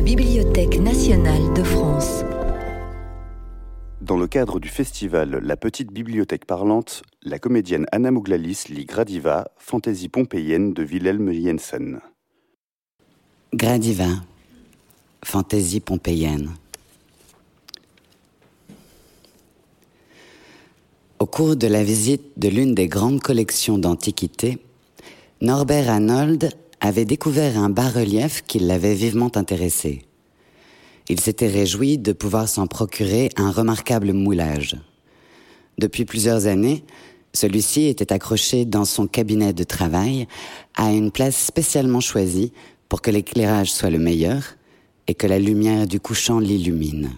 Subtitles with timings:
[0.00, 2.24] la Bibliothèque nationale de France.
[4.00, 9.50] Dans le cadre du festival La Petite Bibliothèque Parlante, la comédienne Anna Mouglalis lit Gradiva,
[9.58, 12.00] fantaisie pompéienne de Wilhelm Jensen.
[13.52, 14.08] Gradiva,
[15.22, 16.48] fantaisie pompéienne.
[21.18, 24.60] Au cours de la visite de l'une des grandes collections d'antiquités,
[25.42, 30.02] Norbert Arnold avait découvert un bas-relief qui l'avait vivement intéressé.
[31.08, 34.76] Il s'était réjoui de pouvoir s'en procurer un remarquable moulage.
[35.78, 36.84] Depuis plusieurs années,
[37.32, 40.26] celui-ci était accroché dans son cabinet de travail
[40.74, 42.52] à une place spécialement choisie
[42.88, 44.56] pour que l'éclairage soit le meilleur
[45.06, 47.10] et que la lumière du couchant l'illumine.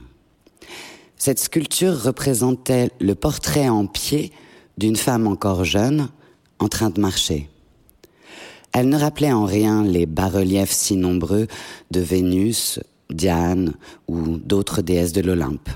[1.16, 4.32] Cette sculpture représentait le portrait en pied
[4.76, 6.08] d'une femme encore jeune
[6.58, 7.48] en train de marcher.
[8.72, 11.46] Elle ne rappelait en rien les bas-reliefs si nombreux
[11.90, 12.80] de Vénus,
[13.10, 13.74] Diane
[14.08, 15.68] ou d'autres déesses de l'Olympe.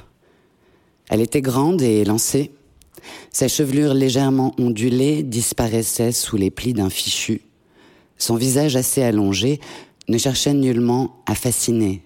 [1.08, 2.52] Elle était grande et élancée.
[3.30, 7.42] Sa chevelure légèrement ondulée disparaissait sous les plis d'un fichu.
[8.18, 9.60] Son visage assez allongé
[10.08, 12.02] ne cherchait nullement à fasciner.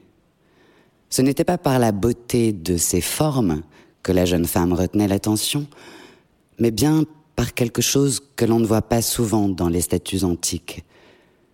[1.08, 3.62] Ce n'était pas par la beauté de ses formes
[4.02, 5.66] que la jeune femme retenait l'attention,
[6.58, 7.04] mais bien
[7.36, 10.84] par quelque chose que l'on ne voit pas souvent dans les statues antiques.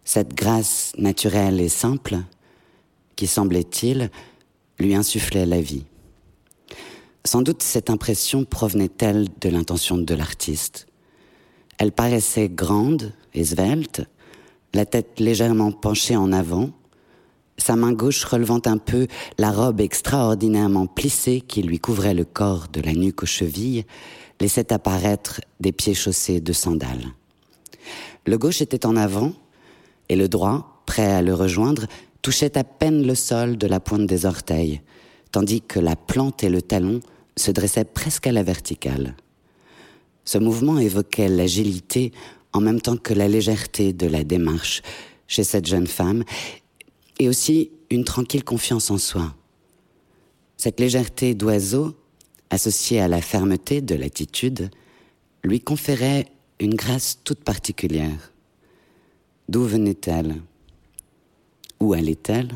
[0.07, 2.19] Cette grâce naturelle et simple
[3.17, 4.11] qui, semblait-il,
[4.79, 5.85] lui insufflait la vie.
[7.25, 10.87] Sans doute cette impression provenait-elle de l'intention de l'artiste.
[11.79, 14.05] Elle paraissait grande et svelte,
[14.75, 16.71] la tête légèrement penchée en avant,
[17.59, 22.69] sa main gauche relevant un peu la robe extraordinairement plissée qui lui couvrait le corps
[22.73, 23.87] de la nuque aux chevilles,
[24.41, 27.07] laissait apparaître des pieds chaussés de sandales.
[28.25, 29.33] Le gauche était en avant,
[30.09, 31.87] et le droit, prêt à le rejoindre,
[32.23, 34.81] touchait à peine le sol de la pointe des orteils,
[35.33, 37.01] tandis que la plante et le talon
[37.37, 39.15] se dressaient presque à la verticale.
[40.25, 42.13] Ce mouvement évoquait l'agilité
[42.53, 44.83] en même temps que la légèreté de la démarche
[45.29, 46.25] chez cette jeune femme,
[47.19, 49.35] et aussi une tranquille confiance en soi.
[50.57, 51.95] Cette légèreté d'oiseau
[52.51, 54.71] associée à la fermeté de l'attitude,
[55.45, 56.27] lui conférait
[56.61, 58.33] une grâce toute particulière.
[59.49, 60.37] D'où venait-elle?
[61.81, 62.51] Où allait-elle?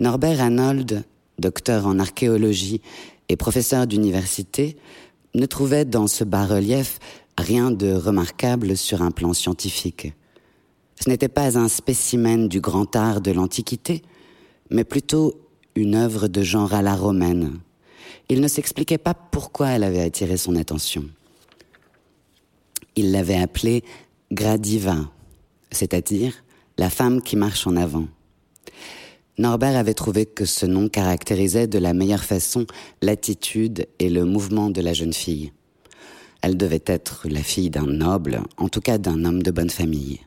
[0.00, 1.04] Norbert Arnold,
[1.38, 2.80] docteur en archéologie
[3.28, 4.76] et professeur d'université,
[5.34, 6.98] ne trouvait dans ce bas-relief
[7.36, 10.12] rien de remarquable sur un plan scientifique.
[11.00, 14.02] Ce n'était pas un spécimen du grand art de l'Antiquité,
[14.70, 15.40] mais plutôt
[15.76, 17.60] une œuvre de genre à la romaine,
[18.28, 21.04] il ne s'expliquait pas pourquoi elle avait attiré son attention.
[22.96, 23.84] Il l'avait appelée
[24.30, 25.10] Gradiva,
[25.70, 26.34] c'est-à-dire
[26.76, 28.06] la femme qui marche en avant.
[29.38, 32.66] Norbert avait trouvé que ce nom caractérisait de la meilleure façon
[33.00, 35.52] l'attitude et le mouvement de la jeune fille.
[36.42, 40.20] Elle devait être la fille d'un noble, en tout cas d'un homme de bonne famille.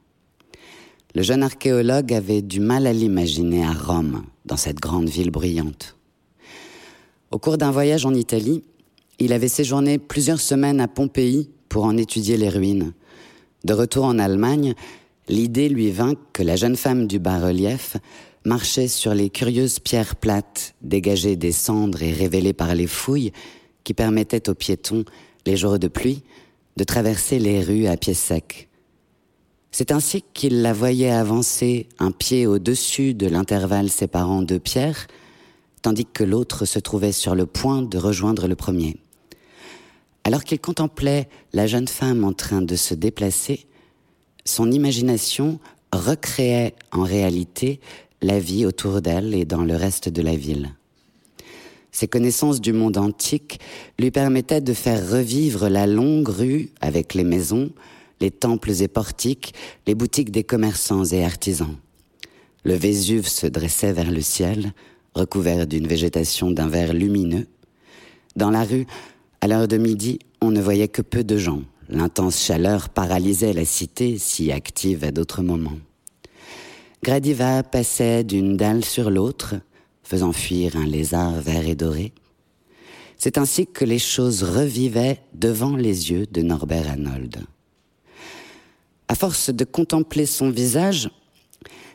[1.13, 5.95] Le jeune archéologue avait du mal à l'imaginer à Rome, dans cette grande ville bruyante.
[7.29, 8.63] Au cours d'un voyage en Italie,
[9.19, 12.93] il avait séjourné plusieurs semaines à Pompéi pour en étudier les ruines.
[13.63, 14.73] De retour en Allemagne,
[15.27, 17.97] l'idée lui vint que la jeune femme du bas-relief
[18.43, 23.31] marchait sur les curieuses pierres plates dégagées des cendres et révélées par les fouilles
[23.83, 25.05] qui permettaient aux piétons,
[25.45, 26.23] les jours de pluie,
[26.77, 28.69] de traverser les rues à pied sec.
[29.71, 35.07] C'est ainsi qu'il la voyait avancer un pied au-dessus de l'intervalle séparant deux pierres,
[35.81, 38.97] tandis que l'autre se trouvait sur le point de rejoindre le premier.
[40.23, 43.65] Alors qu'il contemplait la jeune femme en train de se déplacer,
[44.45, 45.59] son imagination
[45.91, 47.79] recréait en réalité
[48.21, 50.73] la vie autour d'elle et dans le reste de la ville.
[51.91, 53.59] Ses connaissances du monde antique
[53.99, 57.71] lui permettaient de faire revivre la longue rue avec les maisons,
[58.21, 59.53] les temples et portiques,
[59.87, 61.75] les boutiques des commerçants et artisans.
[62.63, 64.73] Le Vésuve se dressait vers le ciel,
[65.15, 67.47] recouvert d'une végétation d'un vert lumineux.
[68.35, 68.85] Dans la rue,
[69.41, 71.63] à l'heure de midi, on ne voyait que peu de gens.
[71.89, 75.79] L'intense chaleur paralysait la cité, si active à d'autres moments.
[77.03, 79.55] Gradiva passait d'une dalle sur l'autre,
[80.03, 82.13] faisant fuir un lézard vert et doré.
[83.17, 87.37] C'est ainsi que les choses revivaient devant les yeux de Norbert Arnold.
[89.07, 91.09] À force de contempler son visage,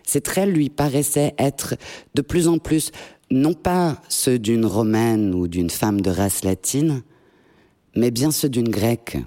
[0.03, 1.77] ses traits lui paraissaient être
[2.15, 2.91] de plus en plus
[3.31, 7.03] non pas ceux d'une romaine ou d'une femme de race latine,
[7.97, 9.19] mais bien ceux d'une grecque.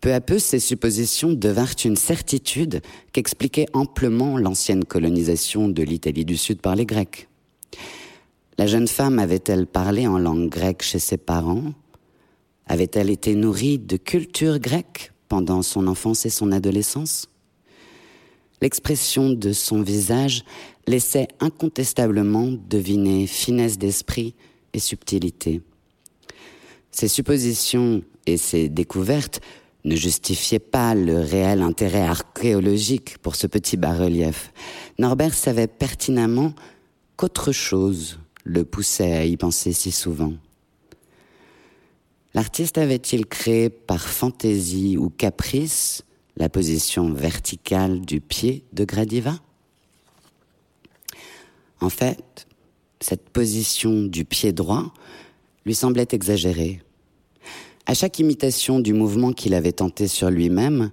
[0.00, 2.82] Peu à peu, ces suppositions devinrent une certitude
[3.12, 7.28] qu'expliquait amplement l'ancienne colonisation de l'Italie du Sud par les Grecs.
[8.58, 11.72] La jeune femme avait-elle parlé en langue grecque chez ses parents?
[12.66, 17.28] Avait-elle été nourrie de culture grecque pendant son enfance et son adolescence?
[18.60, 20.44] L'expression de son visage
[20.86, 24.34] laissait incontestablement deviner finesse d'esprit
[24.74, 25.62] et subtilité.
[26.92, 29.40] Ces suppositions et ces découvertes
[29.84, 34.52] ne justifiait pas le réel intérêt archéologique pour ce petit bas-relief.
[34.98, 36.54] Norbert savait pertinemment
[37.16, 40.34] qu'autre chose le poussait à y penser si souvent.
[42.34, 46.04] L'artiste avait-il créé par fantaisie ou caprice
[46.36, 49.38] la position verticale du pied de Gradiva?
[51.80, 52.46] En fait,
[53.00, 54.94] cette position du pied droit
[55.64, 56.80] lui semblait exagérée.
[57.86, 60.90] À chaque imitation du mouvement qu'il avait tenté sur lui-même,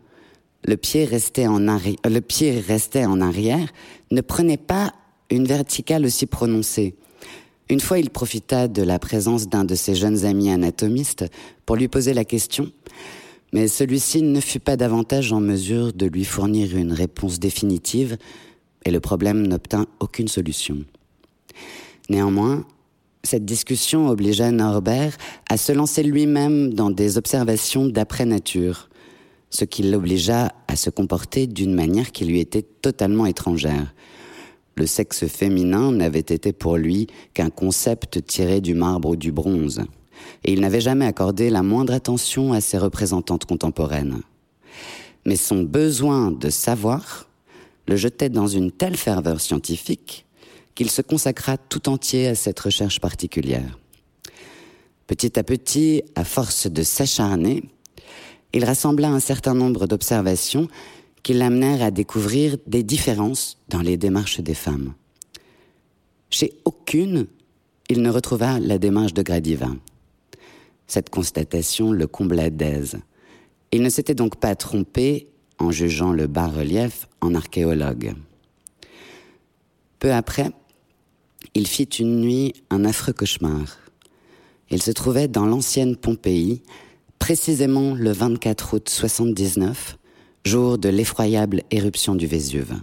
[0.66, 3.68] le pied restait en le pied restait en arrière,
[4.12, 4.94] ne prenait pas
[5.30, 6.96] une verticale aussi prononcée.
[7.70, 11.26] Une fois, il profita de la présence d'un de ses jeunes amis anatomistes
[11.66, 12.72] pour lui poser la question,
[13.54, 18.18] mais celui-ci ne fut pas davantage en mesure de lui fournir une réponse définitive
[18.86, 20.84] et le problème n'obtint aucune solution.
[22.10, 22.66] Néanmoins,
[23.24, 25.18] cette discussion obligea Norbert
[25.50, 28.90] à se lancer lui-même dans des observations d'après-nature,
[29.50, 33.94] ce qui l'obligea à se comporter d'une manière qui lui était totalement étrangère.
[34.76, 39.82] Le sexe féminin n'avait été pour lui qu'un concept tiré du marbre ou du bronze,
[40.46, 44.22] et il n'avait jamais accordé la moindre attention à ses représentantes contemporaines.
[45.26, 47.28] Mais son besoin de savoir
[47.88, 50.26] le jetait dans une telle ferveur scientifique
[50.80, 53.78] qu'il se consacra tout entier à cette recherche particulière.
[55.08, 57.66] Petit à petit, à force de s'acharner,
[58.54, 60.70] il rassembla un certain nombre d'observations
[61.22, 64.94] qui l'amenèrent à découvrir des différences dans les démarches des femmes.
[66.30, 67.28] Chez aucune,
[67.90, 69.72] il ne retrouva la démarche de Gradiva.
[70.88, 73.00] Cette constatation le combla d'aise.
[73.74, 75.28] Il ne s'était donc pas trompé
[75.58, 78.14] en jugeant le bas-relief en archéologue.
[80.00, 80.54] Peu après,
[81.56, 83.78] il fit une nuit un affreux cauchemar.
[84.70, 86.62] Il se trouvait dans l'ancienne Pompéi,
[87.18, 89.98] précisément le 24 août 79,
[90.46, 92.76] jour de l'effroyable éruption du Vésuve.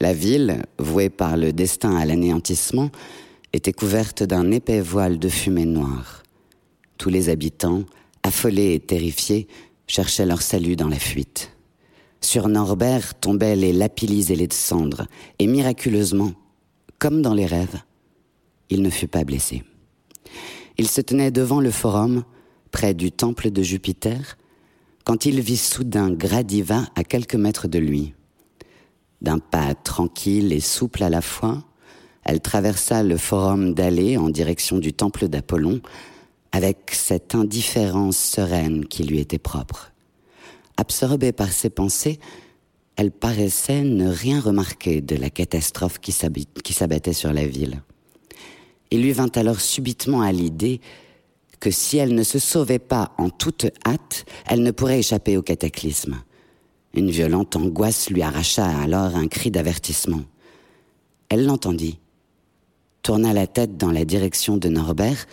[0.00, 2.90] La ville, vouée par le destin à l'anéantissement,
[3.52, 6.22] était couverte d'un épais voile de fumée noire.
[6.98, 7.84] Tous les habitants,
[8.22, 9.48] affolés et terrifiés,
[9.86, 11.52] cherchaient leur salut dans la fuite.
[12.20, 15.06] Sur Norbert tombaient les lapis et les cendres,
[15.38, 16.32] et miraculeusement,
[17.02, 17.80] comme dans les rêves,
[18.70, 19.64] il ne fut pas blessé.
[20.78, 22.22] Il se tenait devant le forum,
[22.70, 24.38] près du temple de Jupiter,
[25.02, 28.14] quand il vit soudain Gradiva à quelques mètres de lui.
[29.20, 31.64] D'un pas tranquille et souple à la fois,
[32.24, 35.80] elle traversa le forum d'allée en direction du temple d'Apollon,
[36.52, 39.90] avec cette indifférence sereine qui lui était propre.
[40.76, 42.20] Absorbée par ses pensées,
[43.02, 47.82] elle paraissait ne rien remarquer de la catastrophe qui s'abattait sur la ville.
[48.92, 50.80] Il lui vint alors subitement à l'idée
[51.58, 55.42] que si elle ne se sauvait pas en toute hâte, elle ne pourrait échapper au
[55.42, 56.22] cataclysme.
[56.94, 60.22] Une violente angoisse lui arracha alors un cri d'avertissement.
[61.28, 61.98] Elle l'entendit,
[63.02, 65.26] tourna la tête dans la direction de Norbert,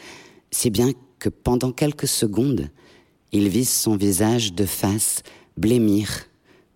[0.49, 2.71] si bien que pendant quelques secondes,
[3.31, 5.21] il vit son visage de face
[5.55, 6.28] blêmir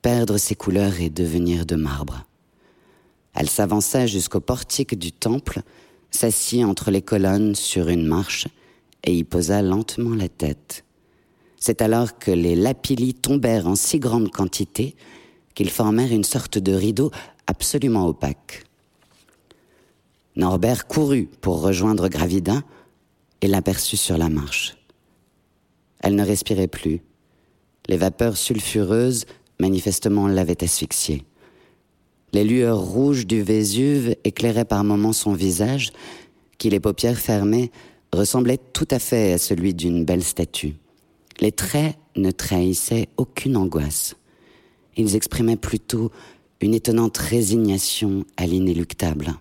[0.04, 2.26] perdre ses couleurs et devenir de marbre.
[3.34, 5.62] Elle s'avança jusqu'au portique du temple,
[6.12, 8.48] s'assit entre les colonnes sur une marche
[9.06, 10.84] et y posa lentement la tête.
[11.58, 14.96] C'est alors que les lapillis tombèrent en si grande quantité
[15.56, 17.10] qu'ils formèrent une sorte de rideau
[17.48, 18.66] absolument opaque.
[20.36, 22.62] Norbert courut pour rejoindre Gravida
[23.40, 24.76] et l'aperçut sur la marche.
[26.02, 27.02] Elle ne respirait plus.
[27.88, 29.26] Les vapeurs sulfureuses
[29.60, 31.24] manifestement l'avait asphyxié.
[32.34, 35.92] Les lueurs rouges du Vésuve éclairaient par moments son visage,
[36.58, 37.72] qui, les paupières fermées,
[38.12, 40.76] ressemblait tout à fait à celui d'une belle statue.
[41.40, 44.16] Les traits ne trahissaient aucune angoisse.
[44.98, 46.12] Ils exprimaient plutôt
[46.62, 49.34] une étonnante résignation à l'inéluctable.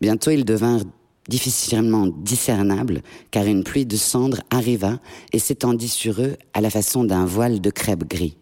[0.00, 0.84] Bientôt ils devinrent
[1.28, 4.98] difficilement discernables, car une pluie de cendres arriva
[5.32, 8.36] et s'étendit sur eux à la façon d'un voile de crêpe gris.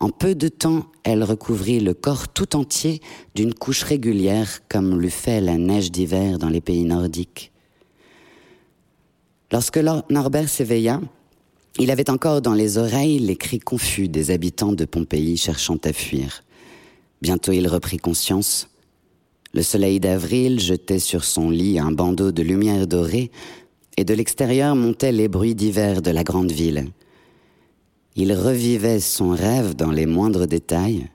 [0.00, 3.00] En peu de temps, elle recouvrit le corps tout entier
[3.34, 7.52] d'une couche régulière comme le fait la neige d'hiver dans les pays nordiques.
[9.52, 11.00] Lorsque Norbert s'éveilla,
[11.78, 15.92] Il avait encore dans les oreilles les cris confus des habitants de Pompéi cherchant à
[15.92, 16.42] fuir.
[17.22, 18.68] Bientôt il reprit conscience.
[19.54, 23.30] Le soleil d'avril jetait sur son lit un bandeau de lumière dorée,
[23.96, 26.86] et de l'extérieur montaient les bruits divers de la grande ville.
[28.16, 31.08] Il revivait son rêve dans les moindres détails,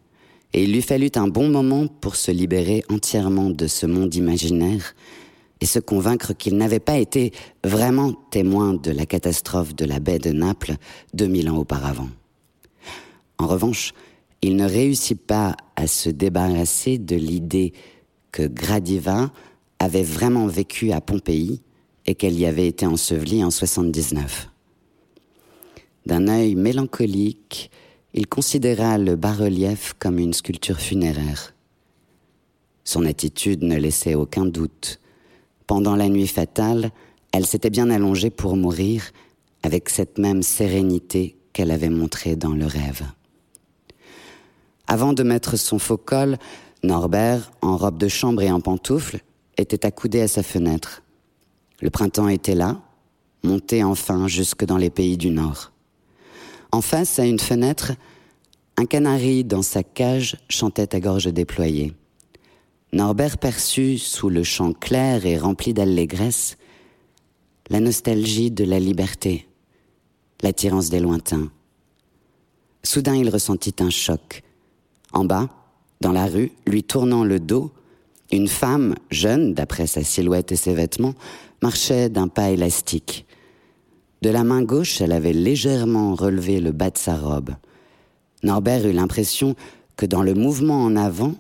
[0.54, 4.96] et il lui fallut un bon moment pour se libérer entièrement de ce monde imaginaire
[5.60, 7.34] et se convaincre qu'il n'avait pas été
[7.64, 10.76] vraiment témoin de la catastrophe de la baie de Naples
[11.14, 12.10] 2000 ans auparavant.
[13.38, 13.94] En revanche,
[14.42, 17.74] il ne réussit pas à se débarrasser de l'idée
[18.32, 19.32] que Gradiva
[19.80, 21.62] avait vraiment vécu à Pompéi
[22.06, 24.50] et qu'elle y avait été ensevelie en 79.
[26.06, 27.72] D'un œil mélancolique,
[28.14, 31.54] il considéra le bas-relief comme une sculpture funéraire.
[32.84, 35.00] Son attitude ne laissait aucun doute.
[35.66, 36.92] Pendant la nuit fatale,
[37.32, 39.04] elle s'était bien allongée pour mourir
[39.64, 43.02] avec cette même sérénité qu'elle avait montrée dans le rêve.
[44.88, 46.38] Avant de mettre son faux col,
[46.84, 49.22] Norbert, en robe de chambre et en pantoufles,
[49.58, 51.02] était accoudé à sa fenêtre.
[51.82, 52.80] Le printemps était là,
[53.44, 55.72] monté enfin jusque dans les pays du Nord.
[56.72, 57.94] En face, à une fenêtre,
[58.78, 61.94] un canari dans sa cage chantait à gorge déployée.
[62.94, 66.58] Norbert perçut, sous le chant clair et rempli d'allégresse,
[67.70, 69.48] la nostalgie de la liberté,
[70.42, 71.52] l'attirance des lointains.
[72.84, 74.44] Soudain, il ressentit un choc.
[75.12, 75.50] En bas,
[76.02, 77.72] dans la rue, lui tournant le dos,
[78.32, 81.16] une femme, jeune d'après sa silhouette et ses vêtements,
[81.62, 83.25] marchait d'un pas élastique.
[84.26, 87.52] De la main gauche, elle avait légèrement relevé le bas de sa robe.
[88.42, 89.56] Norbert eut l'impression
[89.98, 91.36] que dans le mouvement en avant,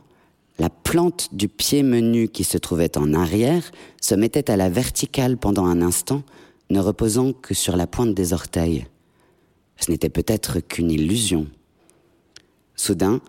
[0.60, 3.64] la plante du pied menu qui se trouvait en arrière
[4.04, 6.22] se mettait à la verticale pendant un instant,
[6.70, 8.86] ne reposant que sur la pointe des orteils.
[9.78, 11.48] Ce n'était peut-être qu'une illusion.
[12.76, 13.20] Soudain,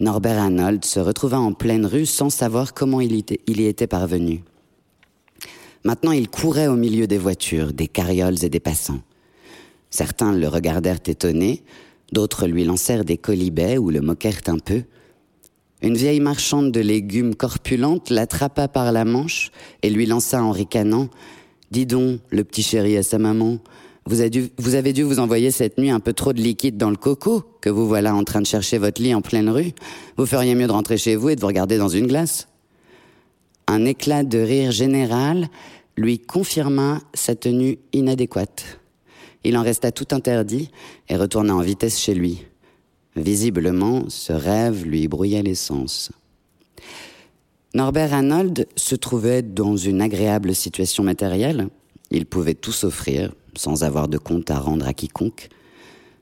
[0.00, 4.42] Norbert Arnold se retrouva en pleine rue sans savoir comment il y était parvenu.
[5.84, 9.00] Maintenant, il courait au milieu des voitures, des carrioles et des passants.
[9.90, 11.62] Certains le regardèrent étonné,
[12.12, 14.82] d'autres lui lancèrent des colibets ou le moquèrent un peu.
[15.82, 19.50] Une vieille marchande de légumes corpulente l'attrapa par la manche
[19.82, 21.08] et lui lança en ricanant
[21.70, 23.58] Dis donc, le petit chéri à sa maman,
[24.06, 26.76] vous avez, dû, vous avez dû vous envoyer cette nuit un peu trop de liquide
[26.76, 29.72] dans le coco, que vous voilà en train de chercher votre lit en pleine rue.
[30.16, 32.46] Vous feriez mieux de rentrer chez vous et de vous regarder dans une glace.
[33.68, 35.48] Un éclat de rire général
[35.96, 38.80] lui confirma sa tenue inadéquate.
[39.42, 40.70] Il en resta tout interdit
[41.08, 42.44] et retourna en vitesse chez lui.
[43.16, 46.12] Visiblement, ce rêve lui brouillait les sens.
[47.74, 51.68] Norbert Arnold se trouvait dans une agréable situation matérielle.
[52.10, 55.48] Il pouvait tout s'offrir, sans avoir de compte à rendre à quiconque.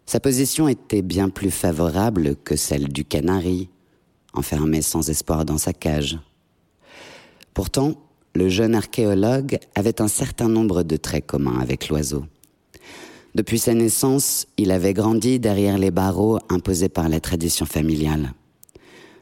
[0.07, 3.69] Sa position était bien plus favorable que celle du canari,
[4.33, 6.19] enfermé sans espoir dans sa cage.
[7.55, 7.95] Pourtant,
[8.35, 12.25] le jeune archéologue avait un certain nombre de traits communs avec l'oiseau.
[13.35, 18.33] Depuis sa naissance, il avait grandi derrière les barreaux imposés par la tradition familiale.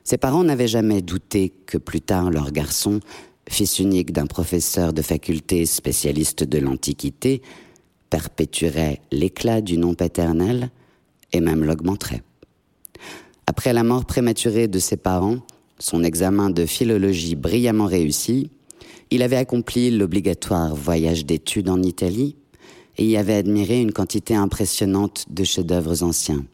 [0.04, 3.00] Ses parents n'avaient jamais douté que plus tard leur garçon,
[3.48, 7.42] fils unique d'un professeur de faculté spécialiste de l'Antiquité,
[8.10, 10.70] perpétuerait l'éclat du nom paternel
[11.32, 12.22] et même l'augmenterait.
[13.46, 15.38] Après la mort prématurée de ses parents,
[15.82, 18.50] son examen de philologie brillamment réussi,
[19.10, 22.36] il avait accompli l'obligatoire voyage d'études en Italie
[22.98, 26.44] et y avait admiré une quantité impressionnante de chefs-d'œuvre anciens.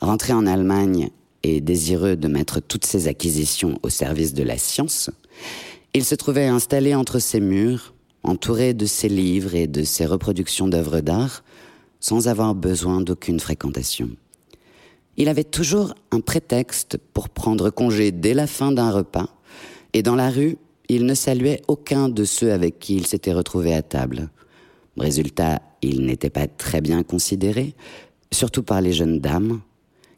[0.00, 1.10] Rentré en Allemagne
[1.42, 5.10] et désireux de mettre toutes ses acquisitions au service de la science,
[5.92, 10.68] il se trouvait installé entre ses murs, entouré de ses livres et de ses reproductions
[10.68, 11.42] d'œuvres d'art,
[11.98, 14.10] sans avoir besoin d'aucune fréquentation.
[15.18, 19.28] Il avait toujours un prétexte pour prendre congé dès la fin d'un repas,
[19.92, 20.56] et dans la rue,
[20.88, 24.30] il ne saluait aucun de ceux avec qui il s'était retrouvé à table.
[24.96, 27.74] Résultat, il n'était pas très bien considéré,
[28.32, 29.60] surtout par les jeunes dames,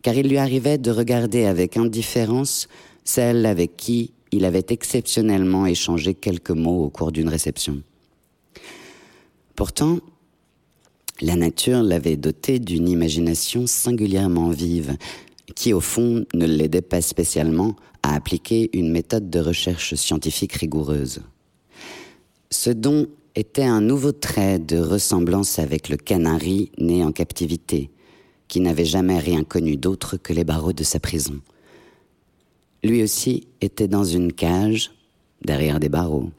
[0.02, 2.68] car il lui arrivait de regarder avec indifférence
[3.02, 7.82] celles avec qui il avait exceptionnellement échangé quelques mots au cours d'une réception.
[9.56, 9.98] Pourtant,
[11.20, 14.96] la nature l'avait doté d'une imagination singulièrement vive,
[15.54, 21.20] qui au fond ne l'aidait pas spécialement à appliquer une méthode de recherche scientifique rigoureuse.
[22.50, 27.90] Ce don était un nouveau trait de ressemblance avec le canari né en captivité,
[28.48, 31.40] qui n'avait jamais rien connu d'autre que les barreaux de sa prison.
[32.82, 34.90] Lui aussi était dans une cage,
[35.44, 36.30] derrière des barreaux.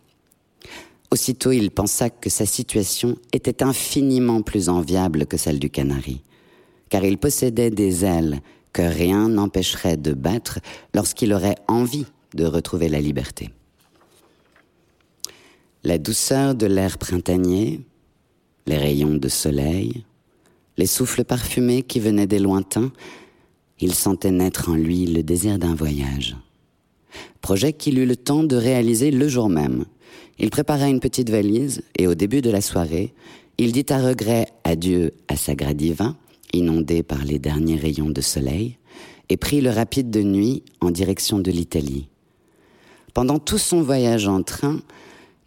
[1.12, 6.22] Aussitôt, il pensa que sa situation était infiniment plus enviable que celle du canari,
[6.89, 8.39] car il possédait des ailes
[8.72, 10.60] que rien n'empêcherait de battre
[10.94, 13.50] lorsqu'il aurait envie de retrouver la liberté.
[15.84, 17.82] La douceur de l'air printanier,
[18.65, 20.06] les rayons de soleil,
[20.77, 22.94] les souffles parfumés qui venaient des lointains,
[23.80, 26.38] il sentait naître en lui le désir d'un voyage.
[27.41, 29.86] Projet qu'il eut le temps de réaliser le jour même.
[30.39, 33.13] Il prépara une petite valise et au début de la soirée,
[33.58, 36.15] il dit à regret adieu à sa Gradiva,
[36.53, 38.77] inondée par les derniers rayons de soleil,
[39.30, 42.08] et prit le rapide de nuit en direction de l'Italie.
[43.13, 44.82] Pendant tout son voyage en train,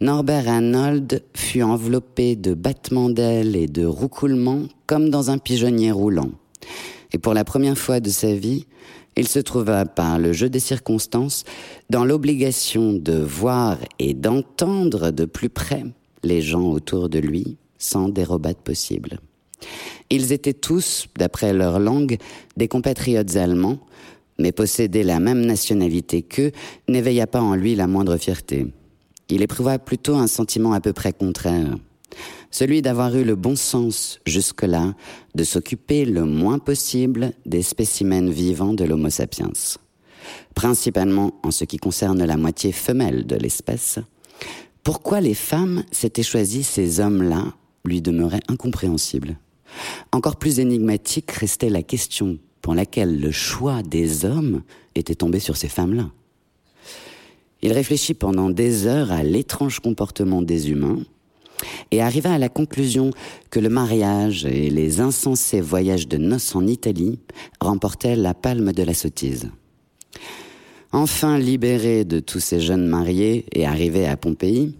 [0.01, 6.31] Norbert Arnold fut enveloppé de battements d'ailes et de roucoulements comme dans un pigeonnier roulant.
[7.13, 8.65] Et pour la première fois de sa vie,
[9.17, 11.43] il se trouva par le jeu des circonstances
[11.89, 15.83] dans l'obligation de voir et d'entendre de plus près
[16.23, 19.19] les gens autour de lui sans dérobade possible.
[20.09, 22.17] Ils étaient tous, d'après leur langue,
[22.57, 23.79] des compatriotes allemands,
[24.37, 26.51] mais posséder la même nationalité qu'eux
[26.87, 28.67] n'éveilla pas en lui la moindre fierté.
[29.29, 31.77] Il éprouva plutôt un sentiment à peu près contraire,
[32.55, 34.93] celui d'avoir eu le bon sens jusque-là
[35.35, 39.51] de s'occuper le moins possible des spécimens vivants de l'Homo sapiens,
[40.53, 43.99] principalement en ce qui concerne la moitié femelle de l'espèce.
[44.83, 47.43] Pourquoi les femmes s'étaient choisies ces hommes-là
[47.83, 49.37] lui demeurait incompréhensible.
[50.13, 54.63] Encore plus énigmatique restait la question pour laquelle le choix des hommes
[54.95, 56.09] était tombé sur ces femmes-là.
[57.61, 61.03] Il réfléchit pendant des heures à l'étrange comportement des humains
[61.91, 63.11] et arriva à la conclusion
[63.49, 67.19] que le mariage et les insensés voyages de noces en Italie
[67.59, 69.49] remportaient la palme de la sottise.
[70.91, 74.75] Enfin libéré de tous ces jeunes mariés et arrivé à Pompéi,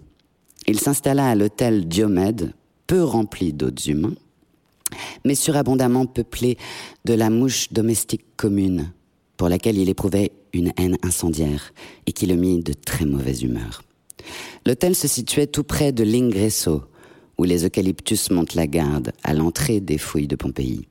[0.66, 2.54] il s'installa à l'hôtel Diomède,
[2.86, 4.14] peu rempli d'autres humains,
[5.24, 6.56] mais surabondamment peuplé
[7.04, 8.92] de la mouche domestique commune,
[9.36, 11.72] pour laquelle il éprouvait une haine incendiaire
[12.06, 13.82] et qui le mit de très mauvaise humeur.
[14.64, 16.82] L'hôtel se situait tout près de l'Ingresso,
[17.38, 20.88] où les eucalyptus montent la garde à l'entrée des fouilles de Pompéi.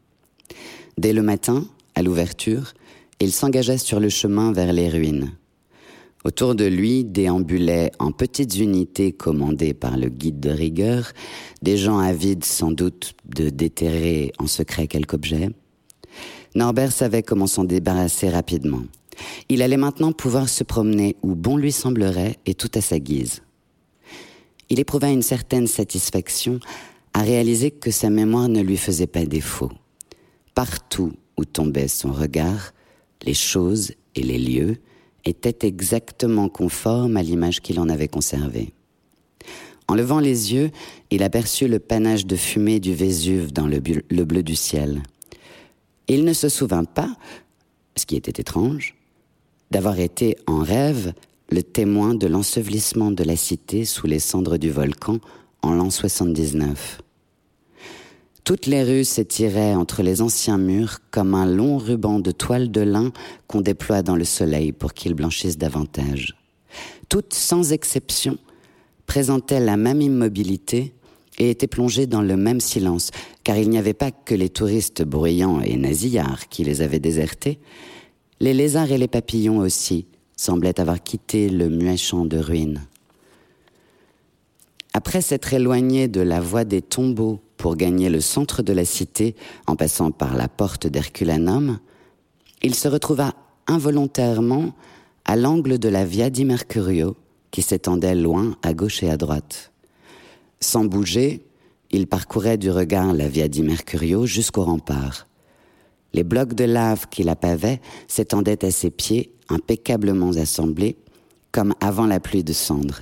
[0.97, 2.73] Dès le matin, à l'ouverture,
[3.19, 5.31] il s'engagea sur le chemin vers les ruines.
[6.23, 11.11] Autour de lui déambulaient en petites unités commandées par le guide de rigueur
[11.61, 15.49] des gens avides sans doute de déterrer en secret quelque objet.
[16.55, 18.81] Norbert savait comment s'en débarrasser rapidement.
[19.49, 23.41] Il allait maintenant pouvoir se promener où bon lui semblerait et tout à sa guise.
[24.69, 26.60] Il éprouva une certaine satisfaction
[27.13, 29.71] à réaliser que sa mémoire ne lui faisait pas défaut.
[30.54, 32.73] Partout où tombait son regard,
[33.23, 34.78] les choses et les lieux
[35.23, 38.73] étaient exactement conformes à l'image qu'il en avait conservée.
[39.88, 40.71] En levant les yeux,
[41.12, 45.04] il aperçut le panache de fumée du Vésuve dans le, bleu du ciel.
[46.08, 47.15] Il ne se souvint pas,
[47.95, 48.95] ce qui était étrange,
[49.71, 51.13] d'avoir été en rêve
[51.49, 55.19] le témoin de l'ensevelissement de la cité sous les cendres du volcan
[55.62, 57.01] en l'an 79.
[58.43, 62.82] Toutes les rues s'étiraient entre les anciens murs comme un long ruban de toile de
[62.82, 63.12] lin
[63.47, 66.36] qu'on déploie dans le soleil pour qu'ils blanchissent davantage.
[67.10, 68.38] Toutes, sans exception,
[69.08, 70.93] présentaient la même immobilité
[71.39, 73.12] et étaient plongées dans le même silence,
[73.43, 77.60] car il n'y avait pas que les touristes bruyants et nasillards qui les avaient désertés,
[78.39, 82.85] les lézards et les papillons aussi semblaient avoir quitté le muet champ de ruines.
[84.93, 89.35] Après s'être éloigné de la voie des tombeaux pour gagner le centre de la cité
[89.67, 91.79] en passant par la porte d'Herculanum,
[92.61, 93.33] il se retrouva
[93.67, 94.73] involontairement
[95.25, 97.15] à l'angle de la Via di Mercurio
[97.51, 99.71] qui s'étendait loin à gauche et à droite.
[100.59, 101.45] Sans bouger,
[101.91, 105.27] il parcourait du regard la Via di Mercurio jusqu'au rempart.
[106.15, 110.95] Les blocs de lave qui la pavaient s'étendaient à ses pieds, impeccablement assemblés,
[111.51, 113.01] comme avant la pluie de cendres.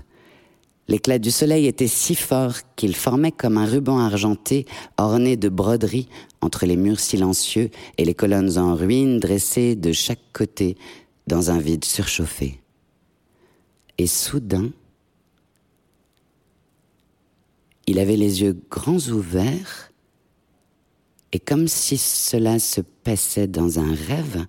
[0.87, 4.65] L'éclat du soleil était si fort qu'il formait comme un ruban argenté
[4.97, 6.09] orné de broderies
[6.41, 10.75] entre les murs silencieux et les colonnes en ruine dressées de chaque côté
[11.27, 12.61] dans un vide surchauffé.
[13.99, 14.71] Et soudain,
[17.85, 19.92] il avait les yeux grands ouverts
[21.33, 24.45] et comme si cela se passait dans un rêve,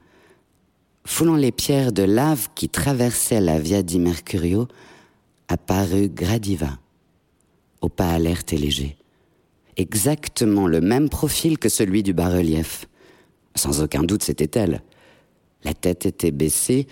[1.07, 4.69] foulant les pierres de lave qui traversaient la Via di Mercurio,
[5.49, 6.79] apparut Gradiva,
[7.81, 8.97] au pas alerte et léger.
[9.79, 12.87] Exactement le même profil que celui du bas-relief.
[13.55, 14.83] Sans aucun doute, c'était elle.
[15.65, 16.87] La tête était baissée,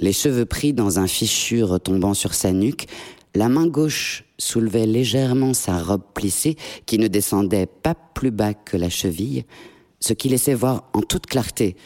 [0.00, 2.86] les cheveux pris dans un fichu retombant sur sa nuque,
[3.34, 8.76] la main gauche soulevait légèrement sa robe plissée qui ne descendait pas plus bas que
[8.76, 9.44] la cheville,
[10.00, 11.76] ce qui laissait voir en toute clarté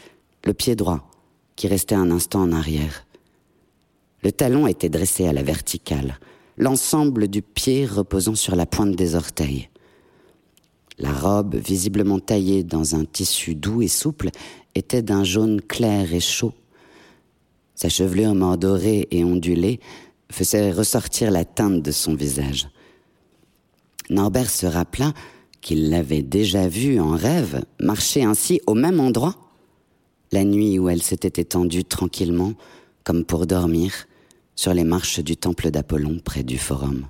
[0.44, 1.11] le pied droit
[1.57, 3.07] qui restait un instant en arrière.
[4.22, 6.18] Le talon était dressé à la verticale,
[6.57, 9.68] l'ensemble du pied reposant sur la pointe des orteils.
[10.98, 14.30] La robe, visiblement taillée dans un tissu doux et souple,
[14.74, 16.54] était d'un jaune clair et chaud.
[17.74, 19.80] Sa chevelure mordorée et ondulée
[20.35, 22.68] faisait ressortir la teinte de son visage.
[24.11, 25.14] Norbert se rappela
[25.61, 29.37] qu'il l'avait déjà vue en rêve marcher ainsi au même endroit,
[30.33, 32.55] la nuit où elle s'était étendue tranquillement,
[33.05, 34.07] comme pour dormir,
[34.57, 37.07] sur les marches du temple d'Apollon près du forum.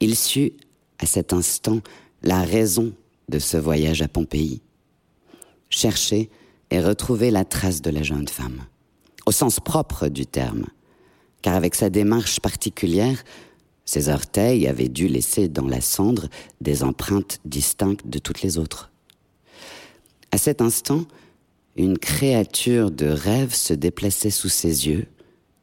[0.00, 0.54] Il sut,
[0.98, 1.80] à cet instant,
[2.22, 2.92] la raison
[3.28, 4.60] de ce voyage à Pompéi.
[5.70, 6.30] Chercher
[6.70, 8.64] et retrouver la trace de la jeune femme,
[9.26, 10.66] au sens propre du terme,
[11.42, 13.22] car avec sa démarche particulière,
[13.84, 16.28] ses orteils avaient dû laisser dans la cendre
[16.60, 18.90] des empreintes distinctes de toutes les autres.
[20.30, 21.06] À cet instant,
[21.76, 25.06] une créature de rêve se déplaçait sous ses yeux,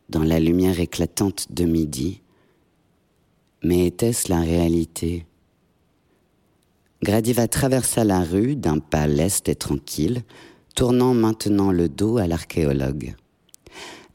[0.09, 2.21] dans la lumière éclatante de midi.
[3.63, 5.25] Mais était-ce la réalité?
[7.03, 10.23] Gradiva traversa la rue d'un pas leste et tranquille,
[10.75, 13.15] tournant maintenant le dos à l'archéologue.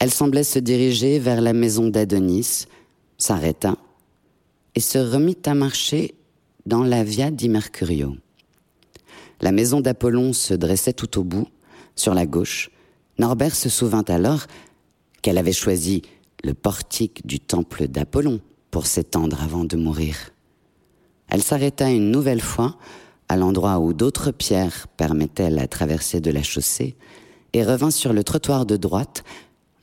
[0.01, 2.65] Elle semblait se diriger vers la maison d'Adonis,
[3.19, 3.75] s'arrêta
[4.73, 6.15] et se remit à marcher
[6.65, 8.15] dans la Via di Mercurio.
[9.41, 11.47] La maison d'Apollon se dressait tout au bout,
[11.95, 12.71] sur la gauche.
[13.19, 14.47] Norbert se souvint alors
[15.21, 16.01] qu'elle avait choisi
[16.43, 20.31] le portique du temple d'Apollon pour s'étendre avant de mourir.
[21.27, 22.75] Elle s'arrêta une nouvelle fois
[23.29, 26.95] à l'endroit où d'autres pierres permettaient la traversée de la chaussée
[27.53, 29.23] et revint sur le trottoir de droite,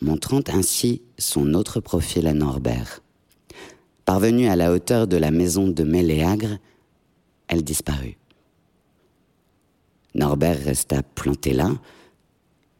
[0.00, 3.02] montrant ainsi son autre profil à Norbert.
[4.04, 6.58] Parvenue à la hauteur de la maison de Méléagre,
[7.48, 8.16] elle disparut.
[10.14, 11.72] Norbert resta planté là,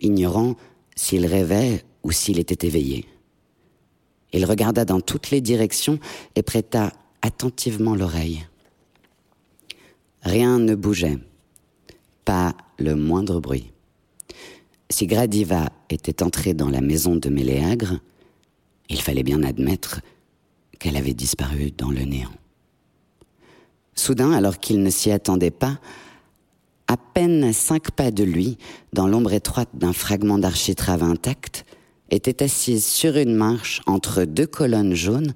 [0.01, 0.57] ignorant
[0.97, 3.07] s'il rêvait ou s'il était éveillé.
[4.33, 5.99] Il regarda dans toutes les directions
[6.35, 8.47] et prêta attentivement l'oreille.
[10.23, 11.19] Rien ne bougeait,
[12.25, 13.73] pas le moindre bruit.
[14.91, 17.99] Si Gradiva était entrée dans la maison de Méléagre,
[18.89, 20.01] il fallait bien admettre
[20.79, 22.33] qu'elle avait disparu dans le néant.
[23.95, 25.79] Soudain, alors qu'il ne s'y attendait pas,
[26.87, 28.57] à peine cinq pas de lui,
[28.95, 31.67] dans l'ombre étroite d'un fragment d'architrave intact,
[32.11, 35.35] était assise sur une marche entre deux colonnes jaunes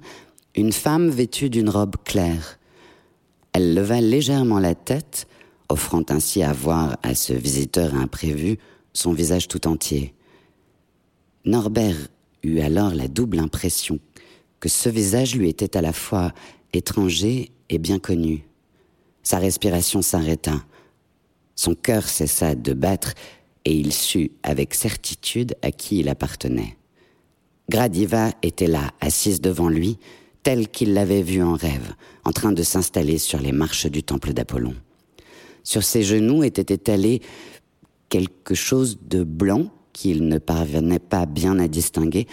[0.55, 2.59] une femme vêtue d'une robe claire.
[3.53, 5.27] Elle leva légèrement la tête,
[5.69, 8.57] offrant ainsi à voir à ce visiteur imprévu
[8.93, 10.13] son visage tout entier.
[11.45, 12.07] Norbert
[12.43, 13.99] eut alors la double impression
[14.59, 16.31] que ce visage lui était à la fois
[16.71, 18.45] étranger et bien connu.
[19.23, 20.63] Sa respiration s'arrêta.
[21.55, 23.13] Son cœur cessa de battre
[23.65, 26.77] et il sut avec certitude à qui il appartenait.
[27.69, 29.97] Gradiva était là, assise devant lui,
[30.43, 31.93] telle qu'il l'avait vue en rêve,
[32.25, 34.75] en train de s'installer sur les marches du temple d'Apollon.
[35.63, 37.21] Sur ses genoux était étalé
[38.13, 42.27] quelque chose de blanc qu'il ne parvenait pas bien à distinguer.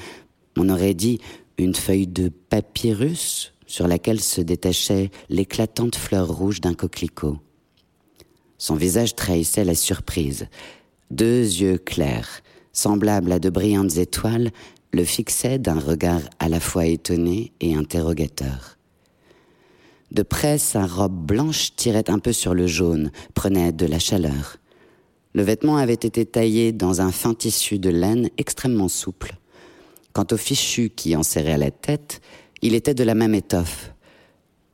[0.58, 1.20] On aurait dit
[1.56, 7.38] une feuille de papyrus sur laquelle se détachait l'éclatante fleur rouge d'un coquelicot.
[8.58, 10.48] Son visage trahissait la surprise.
[11.10, 12.42] Deux yeux clairs,
[12.74, 14.50] semblables à de brillantes étoiles,
[14.92, 18.76] le fixaient d'un regard à la fois étonné et interrogateur.
[20.10, 24.58] De près, sa robe blanche tirait un peu sur le jaune, prenait de la chaleur.
[25.32, 29.36] Le vêtement avait été taillé dans un fin tissu de laine extrêmement souple.
[30.12, 32.20] Quant au fichu qui en serrait la tête,
[32.62, 33.92] il était de la même étoffe.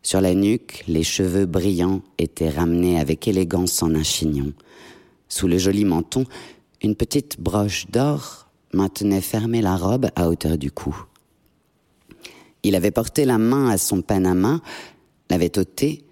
[0.02, 4.52] Sur la nuque, les cheveux brillants étaient ramenés avec élégance en un chignon.
[5.28, 6.24] Sous le joli menton,
[6.82, 10.96] une petite broche d'or maintenait fermée la robe à hauteur du cou.
[12.62, 14.60] Il avait porté la main à son panama,
[15.28, 16.04] l'avait ôté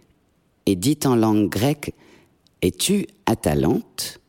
[0.67, 1.95] et dit en langue grecque
[2.63, 4.21] Es-tu Atalante,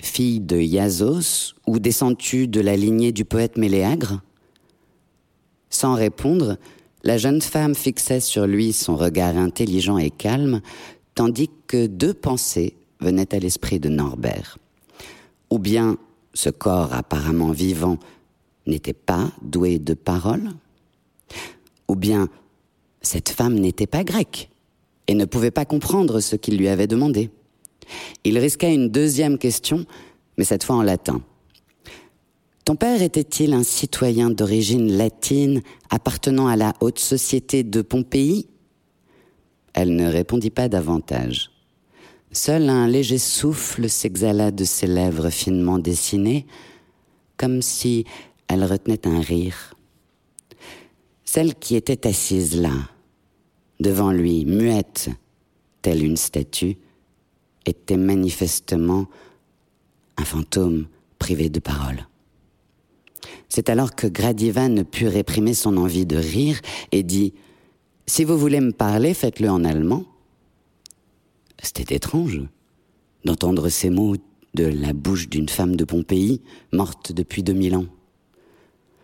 [0.00, 4.20] fille de Iazos, ou descends-tu de la lignée du poète Méléagre?
[5.70, 6.56] Sans répondre,
[7.04, 10.60] la jeune femme fixait sur lui son regard intelligent et calme,
[11.14, 14.58] tandis que deux pensées venaient à l'esprit de Norbert.
[15.50, 15.96] Ou bien
[16.34, 17.98] ce corps apparemment vivant
[18.66, 20.50] n'était pas doué de parole,
[21.88, 22.28] ou bien
[23.02, 24.50] cette femme n'était pas grecque
[25.06, 27.30] et ne pouvait pas comprendre ce qu'il lui avait demandé?
[28.24, 29.84] Il risqua une deuxième question,
[30.36, 31.22] mais cette fois en latin.
[32.64, 38.46] Ton père était-il un citoyen d'origine latine appartenant à la haute société de Pompéi?
[39.72, 41.50] Elle ne répondit pas davantage.
[42.30, 46.46] Seul un léger souffle s'exhala de ses lèvres finement dessinées,
[47.38, 48.04] comme si
[48.48, 49.74] elle retenait un rire.
[51.24, 52.74] Celle qui était assise là,
[53.80, 55.08] devant lui, muette,
[55.80, 56.76] telle une statue,
[57.68, 59.06] était manifestement
[60.16, 60.86] un fantôme
[61.18, 62.06] privé de parole.
[63.48, 66.60] C'est alors que Gradiva ne put réprimer son envie de rire
[66.92, 67.34] et dit
[68.06, 70.04] Si vous voulez me parler, faites-le en allemand.
[71.62, 72.42] C'était étrange
[73.24, 74.16] d'entendre ces mots
[74.54, 76.40] de la bouche d'une femme de Pompéi,
[76.72, 77.86] morte depuis 2000 ans.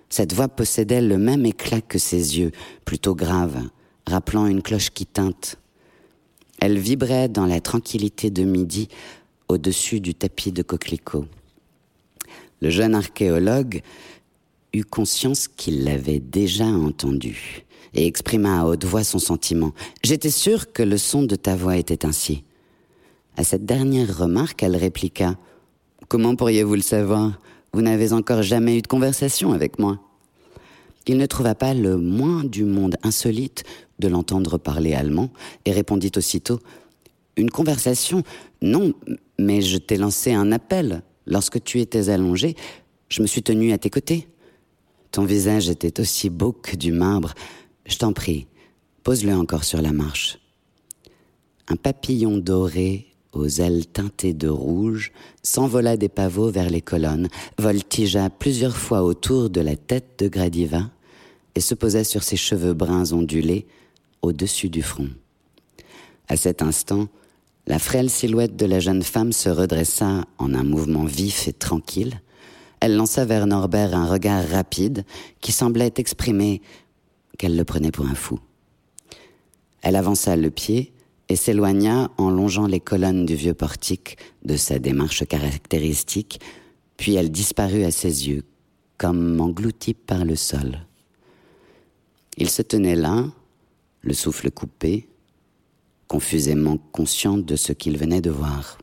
[0.09, 2.53] Cette voix possédait le même éclat que ses yeux,
[2.85, 3.69] plutôt graves,
[4.07, 5.59] rappelant une cloche qui tinte.
[6.61, 8.89] Elle vibrait dans la tranquillité de midi
[9.49, 11.27] au-dessus du tapis de coquelicots.
[12.61, 13.83] Le jeune archéologue
[14.73, 17.65] eut conscience qu'il l'avait déjà entendu
[17.95, 19.73] et exprima à haute voix son sentiment.
[20.03, 22.45] J'étais sûr que le son de ta voix était ainsi.
[23.37, 25.37] À cette dernière remarque, elle répliqua
[26.09, 27.39] Comment pourriez-vous le savoir?
[27.73, 29.99] Vous n'avez encore jamais eu de conversation avec moi.
[31.07, 33.65] Il ne trouva pas le moins du monde insolite
[33.99, 35.31] de l'entendre parler allemand
[35.65, 36.61] et répondit aussitôt
[37.37, 38.23] Une conversation
[38.63, 38.93] Non,
[39.39, 41.03] mais je t'ai lancé un appel.
[41.27, 42.57] Lorsque tu étais allongé,
[43.09, 44.29] je me suis tenu à tes côtés.
[45.11, 47.35] Ton visage était aussi beau que du marbre.
[47.87, 48.47] Je t'en prie,
[49.03, 50.39] pose-le encore sur la marche.
[51.69, 58.31] Un papillon doré aux ailes teintées de rouge, s'envola des pavots vers les colonnes, voltigea
[58.31, 60.91] plusieurs fois autour de la tête de Gradiva
[61.55, 63.67] et se posa sur ses cheveux bruns ondulés
[64.23, 65.09] au-dessus du front.
[66.29, 67.09] À cet instant,
[67.67, 72.21] la frêle silhouette de la jeune femme se redressa en un mouvement vif et tranquille.
[72.81, 75.05] Elle lança vers Norbert un regard rapide
[75.41, 76.61] qui semblait exprimer
[77.39, 78.39] qu'elle le prenait pour un fou.
[79.83, 80.94] Elle avança le pied
[81.37, 86.41] s'éloigna en longeant les colonnes du vieux portique de sa démarche caractéristique,
[86.97, 88.45] puis elle disparut à ses yeux,
[88.99, 90.87] comme engloutie par le sol.
[92.37, 93.25] Il se tenait là,
[94.03, 95.09] le souffle coupé,
[96.09, 98.79] confusément conscient de ce qu'il venait de voir.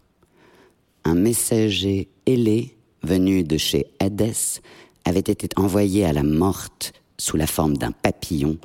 [1.03, 4.61] Un messager ailé, venu de chez Hadès,
[5.05, 8.57] avait été envoyé à la morte sous la forme d'un papillon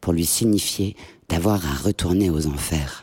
[0.00, 0.96] pour lui signifier
[1.28, 3.01] d'avoir à retourner aux enfers.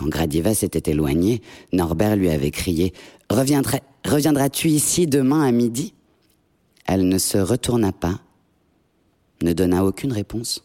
[0.00, 1.42] Quand Gradiva s'était éloigné,
[1.74, 2.94] Norbert lui avait crié
[3.28, 5.92] Reviendras-tu ici demain à midi?
[6.86, 8.18] Elle ne se retourna pas,
[9.42, 10.64] ne donna aucune réponse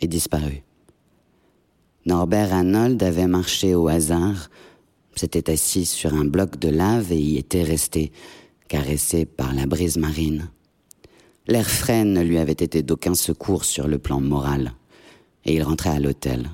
[0.00, 0.64] et disparut.
[2.06, 4.50] Norbert Arnold avait marché au hasard,
[5.14, 8.10] s'était assis sur un bloc de lave et y était resté,
[8.66, 10.50] caressé par la brise marine.
[11.46, 14.72] L'air frais ne lui avait été d'aucun secours sur le plan moral,
[15.44, 16.50] et il rentrait à l'hôtel.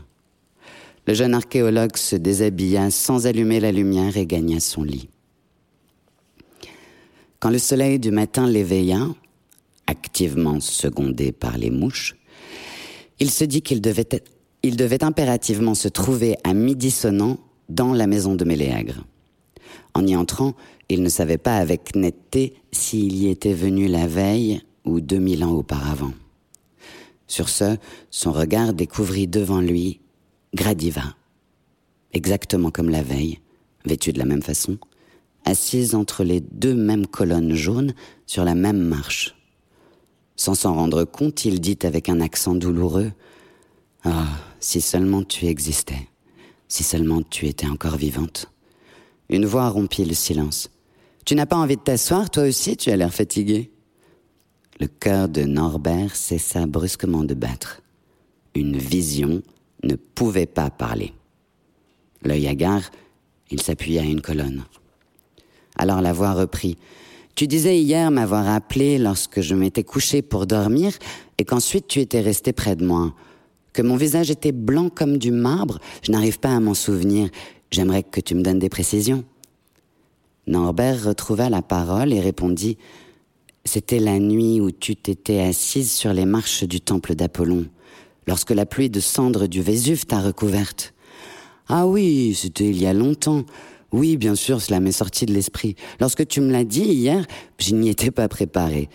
[1.08, 5.08] Le jeune archéologue se déshabilla sans allumer la lumière et gagna son lit.
[7.40, 9.08] Quand le soleil du matin l'éveilla,
[9.86, 12.14] activement secondé par les mouches,
[13.20, 17.38] il se dit qu'il devait, impérativement se trouver à midi sonnant
[17.70, 19.02] dans la maison de Méléagre.
[19.94, 20.52] En y entrant,
[20.90, 25.42] il ne savait pas avec netteté s'il y était venu la veille ou deux mille
[25.42, 26.12] ans auparavant.
[27.26, 27.78] Sur ce,
[28.10, 30.00] son regard découvrit devant lui
[30.54, 31.14] Gradiva,
[32.14, 33.38] exactement comme la veille,
[33.84, 34.78] vêtue de la même façon,
[35.44, 37.94] assise entre les deux mêmes colonnes jaunes
[38.26, 39.34] sur la même marche.
[40.36, 43.12] Sans s'en rendre compte, il dit avec un accent douloureux
[44.04, 44.26] Ah,
[44.58, 46.08] si seulement tu existais,
[46.66, 48.50] si seulement tu étais encore vivante.
[49.28, 50.70] Une voix rompit le silence.
[51.26, 53.70] Tu n'as pas envie de t'asseoir, toi aussi, tu as l'air fatigué.
[54.80, 57.82] Le cœur de Norbert cessa brusquement de battre.
[58.54, 59.42] Une vision
[59.82, 61.12] ne pouvait pas parler.
[62.22, 62.90] L'œil hagard,
[63.50, 64.64] il s'appuya à une colonne.
[65.76, 66.76] Alors la voix reprit.
[67.34, 70.92] Tu disais hier m'avoir appelé lorsque je m'étais couché pour dormir
[71.38, 73.14] et qu'ensuite tu étais resté près de moi.
[73.72, 77.28] Que mon visage était blanc comme du marbre, je n'arrive pas à m'en souvenir.
[77.70, 79.24] J'aimerais que tu me donnes des précisions.
[80.48, 82.76] Norbert retrouva la parole et répondit
[83.64, 87.66] C'était la nuit où tu t'étais assise sur les marches du temple d'Apollon
[88.28, 90.92] lorsque la pluie de cendres du Vésuve t'a recouverte.
[91.66, 93.44] Ah oui, c'était il y a longtemps.
[93.90, 95.76] Oui, bien sûr, cela m'est sorti de l'esprit.
[95.98, 97.24] Lorsque tu me l'as dit hier,
[97.58, 98.90] je n'y étais pas préparé.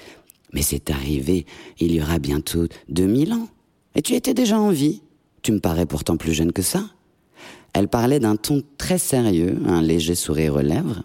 [0.54, 1.48] Mais c'est arrivé
[1.80, 3.48] il y aura bientôt 2000 ans.
[3.96, 5.02] Et tu étais déjà en vie.
[5.42, 6.84] Tu me parais pourtant plus jeune que ça.
[7.74, 11.02] Elle parlait d'un ton très sérieux, un léger sourire aux lèvres.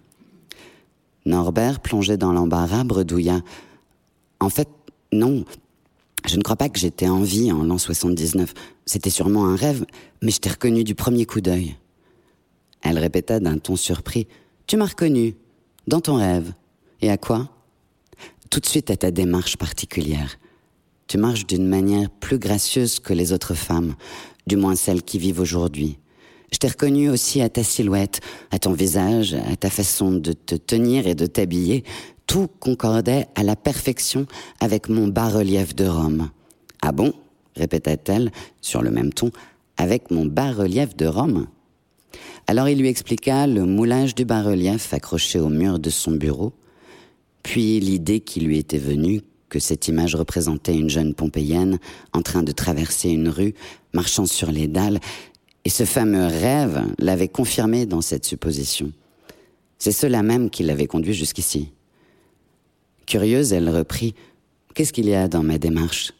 [1.25, 3.41] Norbert, plongé dans l'embarras, bredouilla.
[4.39, 4.69] En fait,
[5.13, 5.47] non.
[6.27, 8.53] Je ne crois pas que j'étais en vie en l'an 79.
[8.87, 9.85] C'était sûrement un rêve,
[10.23, 11.77] mais je t'ai reconnu du premier coup d'œil.
[12.83, 14.27] Elle répéta d'un ton surpris.
[14.67, 15.37] Tu m'as reconnu.
[15.87, 16.53] Dans ton rêve.
[17.01, 17.49] Et à quoi?
[18.51, 20.39] Tout de suite à ta démarche particulière.
[21.07, 23.95] Tu marches d'une manière plus gracieuse que les autres femmes,
[24.47, 25.99] du moins celles qui vivent aujourd'hui.
[26.53, 30.55] Je t'ai reconnu aussi à ta silhouette, à ton visage, à ta façon de te
[30.55, 31.85] tenir et de t'habiller.
[32.29, 34.27] Tout concordait à la perfection
[34.61, 36.31] avec mon bas-relief de Rome.
[36.83, 37.15] Ah bon?
[37.57, 39.33] répéta-t-elle sur le même ton,
[39.79, 41.49] avec mon bas-relief de Rome
[42.47, 46.53] Alors il lui expliqua le moulage du bas-relief accroché au mur de son bureau,
[47.43, 51.79] puis l'idée qui lui était venue que cette image représentait une jeune Pompéienne
[52.13, 53.55] en train de traverser une rue,
[53.95, 55.01] marchant sur les dalles,
[55.65, 58.93] et ce fameux rêve l'avait confirmé dans cette supposition.
[59.79, 61.73] C'est cela même qui l'avait conduit jusqu'ici.
[63.09, 64.15] Curieuse, elle reprit
[64.75, 66.13] Qu'est-ce qu'il y a dans ma démarche?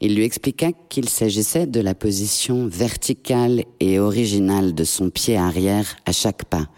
[0.00, 5.96] Il lui expliqua qu'il s'agissait de la position verticale et originale de son pied arrière
[6.06, 6.68] à chaque pas,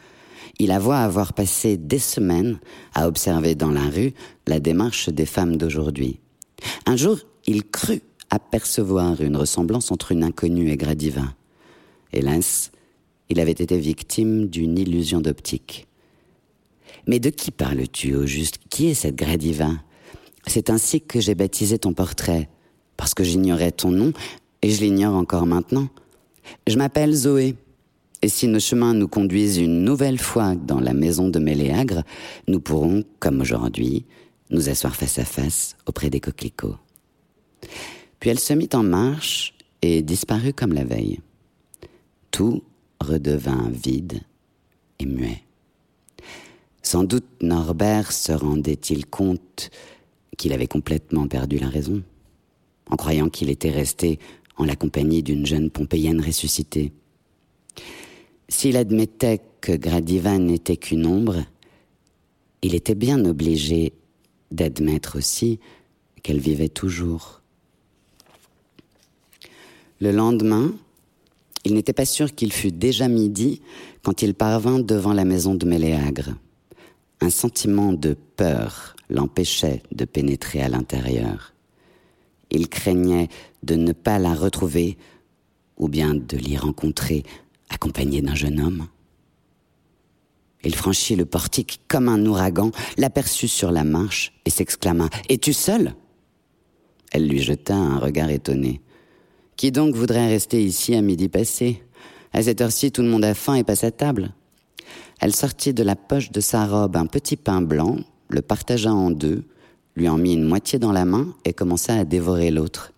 [0.58, 2.58] il avoua avoir passé des semaines
[2.94, 4.12] à observer dans la rue
[4.46, 6.20] la démarche des femmes d'aujourd'hui.
[6.86, 11.34] Un jour, il crut apercevoir une ressemblance entre une inconnue et Gradiva.
[12.12, 12.70] Hélas,
[13.28, 15.86] il avait été victime d'une illusion d'optique.
[17.06, 18.58] Mais de qui parles-tu au juste?
[18.70, 19.70] Qui est cette Gradiva
[20.46, 22.48] C'est ainsi que j'ai baptisé ton portrait,
[22.96, 24.12] parce que j'ignorais ton nom,
[24.62, 25.88] et je l'ignore encore maintenant.
[26.66, 27.56] Je m'appelle Zoé.
[28.24, 32.04] Et si nos chemins nous conduisent une nouvelle fois dans la maison de Méléagre,
[32.46, 34.04] nous pourrons, comme aujourd'hui,
[34.50, 36.76] nous asseoir face à face auprès des coquelicots.
[38.20, 41.18] Puis elle se mit en marche et disparut comme la veille.
[42.30, 42.62] Tout
[43.00, 44.20] redevint vide
[45.00, 45.42] et muet.
[46.82, 49.70] Sans doute Norbert se rendait-il compte
[50.36, 52.02] qu'il avait complètement perdu la raison,
[52.90, 54.18] en croyant qu'il était resté
[54.56, 56.92] en la compagnie d'une jeune Pompéienne ressuscitée.
[58.48, 61.44] S'il admettait que Gradiva n'était qu'une ombre,
[62.62, 63.92] il était bien obligé
[64.50, 65.58] d'admettre aussi
[66.22, 67.40] qu'elle vivait toujours.
[70.00, 70.74] Le lendemain,
[71.64, 73.62] il n'était pas sûr qu'il fût déjà midi
[74.02, 76.34] quand il parvint devant la maison de Méléagre.
[77.22, 81.54] Un sentiment de peur l'empêchait de pénétrer à l'intérieur.
[82.50, 83.28] Il craignait
[83.62, 84.98] de ne pas la retrouver
[85.76, 87.22] ou bien de l'y rencontrer
[87.68, 88.88] accompagné d'un jeune homme.
[90.64, 95.94] Il franchit le portique comme un ouragan, l'aperçut sur la marche et s'exclama Es-tu seul?
[97.12, 98.80] Elle lui jeta un regard étonné.
[99.54, 101.84] Qui donc voudrait rester ici à midi passé?
[102.32, 104.34] À cette heure-ci, tout le monde a faim et passe à table.
[105.22, 109.12] Elle sortit de la poche de sa robe un petit pain blanc, le partagea en
[109.12, 109.44] deux,
[109.94, 112.92] lui en mit une moitié dans la main et commença à dévorer l'autre.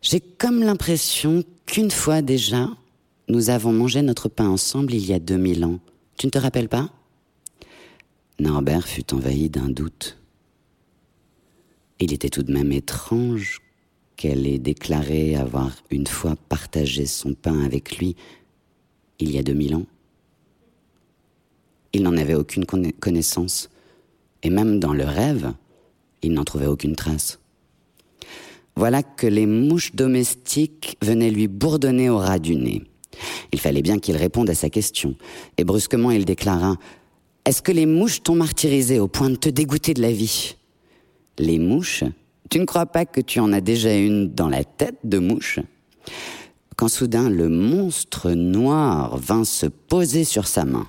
[0.00, 2.70] J'ai comme l'impression qu'une fois déjà,
[3.28, 5.80] nous avons mangé notre pain ensemble il y a deux mille ans.
[6.16, 6.88] Tu ne te rappelles pas?
[8.40, 10.16] Norbert fut envahi d'un doute.
[12.00, 13.60] Il était tout de même étrange
[14.16, 18.16] qu'elle ait déclaré avoir une fois partagé son pain avec lui
[19.18, 19.86] il y a deux mille ans.
[21.92, 23.68] Il n'en avait aucune connaissance,
[24.42, 25.52] et même dans le rêve,
[26.22, 27.38] il n'en trouvait aucune trace.
[28.76, 32.82] Voilà que les mouches domestiques venaient lui bourdonner au ras du nez.
[33.52, 35.14] Il fallait bien qu'il réponde à sa question.
[35.58, 36.76] Et brusquement, il déclara
[37.44, 40.56] Est-ce que les mouches t'ont martyrisé au point de te dégoûter de la vie?
[41.38, 42.04] Les mouches
[42.50, 45.60] Tu ne crois pas que tu en as déjà une dans la tête de mouche?
[46.76, 50.86] Quand soudain le monstre noir vint se poser sur sa main.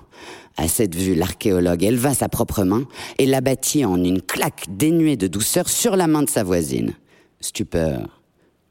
[0.58, 2.88] À cette vue, l'archéologue éleva sa propre main
[3.18, 6.94] et l'abattit en une claque dénuée de douceur sur la main de sa voisine.
[7.42, 8.22] Stupeur,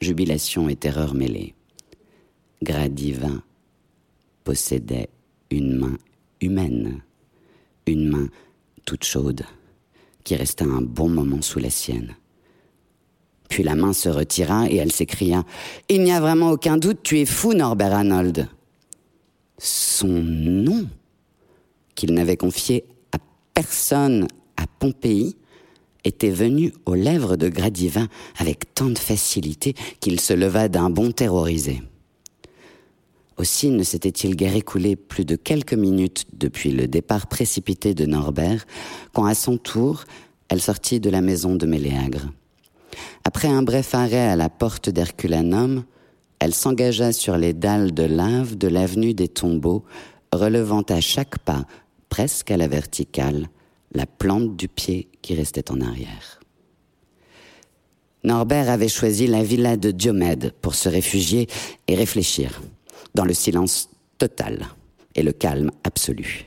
[0.00, 1.54] jubilation et terreur mêlées.
[2.62, 3.42] Gradivin
[4.44, 5.08] possédait
[5.50, 5.98] une main
[6.40, 7.02] humaine,
[7.86, 8.28] une main
[8.84, 9.42] toute chaude,
[10.24, 12.14] qui resta un bon moment sous la sienne.
[13.48, 15.44] Puis la main se retira et elle s'écria
[15.88, 18.48] Il n'y a vraiment aucun doute, tu es fou, Norbert Arnold.
[19.58, 20.88] Son nom,
[21.94, 23.18] qu'il n'avait confié à
[23.54, 25.36] personne à Pompéi,
[26.04, 31.12] était venu aux lèvres de Gradivin avec tant de facilité qu'il se leva d'un bond
[31.12, 31.82] terrorisé.
[33.38, 38.66] Aussi ne s'était-il guère écoulé plus de quelques minutes depuis le départ précipité de Norbert,
[39.12, 40.04] quand à son tour,
[40.48, 42.30] elle sortit de la maison de Méléagre.
[43.24, 45.84] Après un bref arrêt à la porte d'Herculanum,
[46.40, 49.84] elle s'engagea sur les dalles de lave de l'avenue des tombeaux,
[50.32, 51.64] relevant à chaque pas
[52.13, 53.48] presque à la verticale,
[53.94, 56.40] la plante du pied qui restait en arrière.
[58.23, 61.48] Norbert avait choisi la villa de Diomède pour se réfugier
[61.88, 62.60] et réfléchir,
[63.15, 63.88] dans le silence
[64.19, 64.67] total
[65.15, 66.44] et le calme absolu.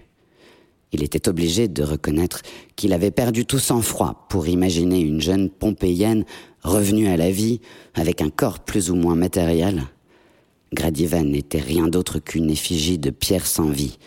[0.92, 2.44] Il était obligé de reconnaître
[2.76, 6.26] qu'il avait perdu tout sang-froid pour imaginer une jeune Pompéienne
[6.62, 7.60] revenue à la vie
[7.96, 9.82] avec un corps plus ou moins matériel.
[10.74, 13.98] Gradiva n'était rien d'autre qu'une effigie de pierre sans vie.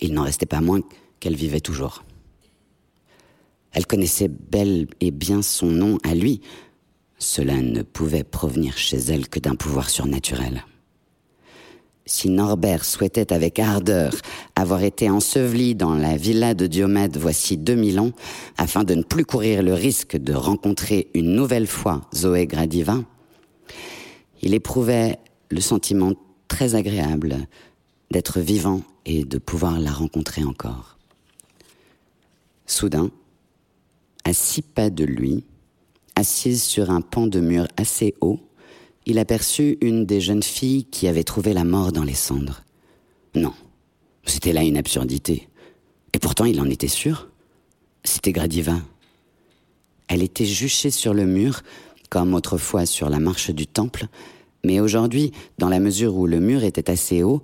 [0.00, 0.80] Il n'en restait pas moins
[1.20, 2.04] qu'elle vivait toujours.
[3.72, 6.40] Elle connaissait bel et bien son nom à lui.
[7.18, 10.64] Cela ne pouvait provenir chez elle que d'un pouvoir surnaturel.
[12.06, 14.14] Si Norbert souhaitait avec ardeur
[14.56, 18.12] avoir été enseveli dans la villa de Diomède voici 2000 ans,
[18.56, 22.96] afin de ne plus courir le risque de rencontrer une nouvelle fois Zoé Gradiva,
[24.40, 25.18] il éprouvait
[25.50, 26.14] le sentiment
[26.48, 27.46] très agréable
[28.10, 30.98] d'être vivant et de pouvoir la rencontrer encore.
[32.66, 33.10] Soudain,
[34.24, 35.44] à six pas de lui,
[36.14, 38.40] assise sur un pan de mur assez haut,
[39.06, 42.62] il aperçut une des jeunes filles qui avait trouvé la mort dans les cendres.
[43.34, 43.54] Non,
[44.24, 45.48] c'était là une absurdité.
[46.12, 47.28] Et pourtant il en était sûr.
[48.04, 48.80] C'était Gradiva.
[50.08, 51.62] Elle était juchée sur le mur,
[52.10, 54.06] comme autrefois sur la marche du temple,
[54.64, 57.42] mais aujourd'hui, dans la mesure où le mur était assez haut,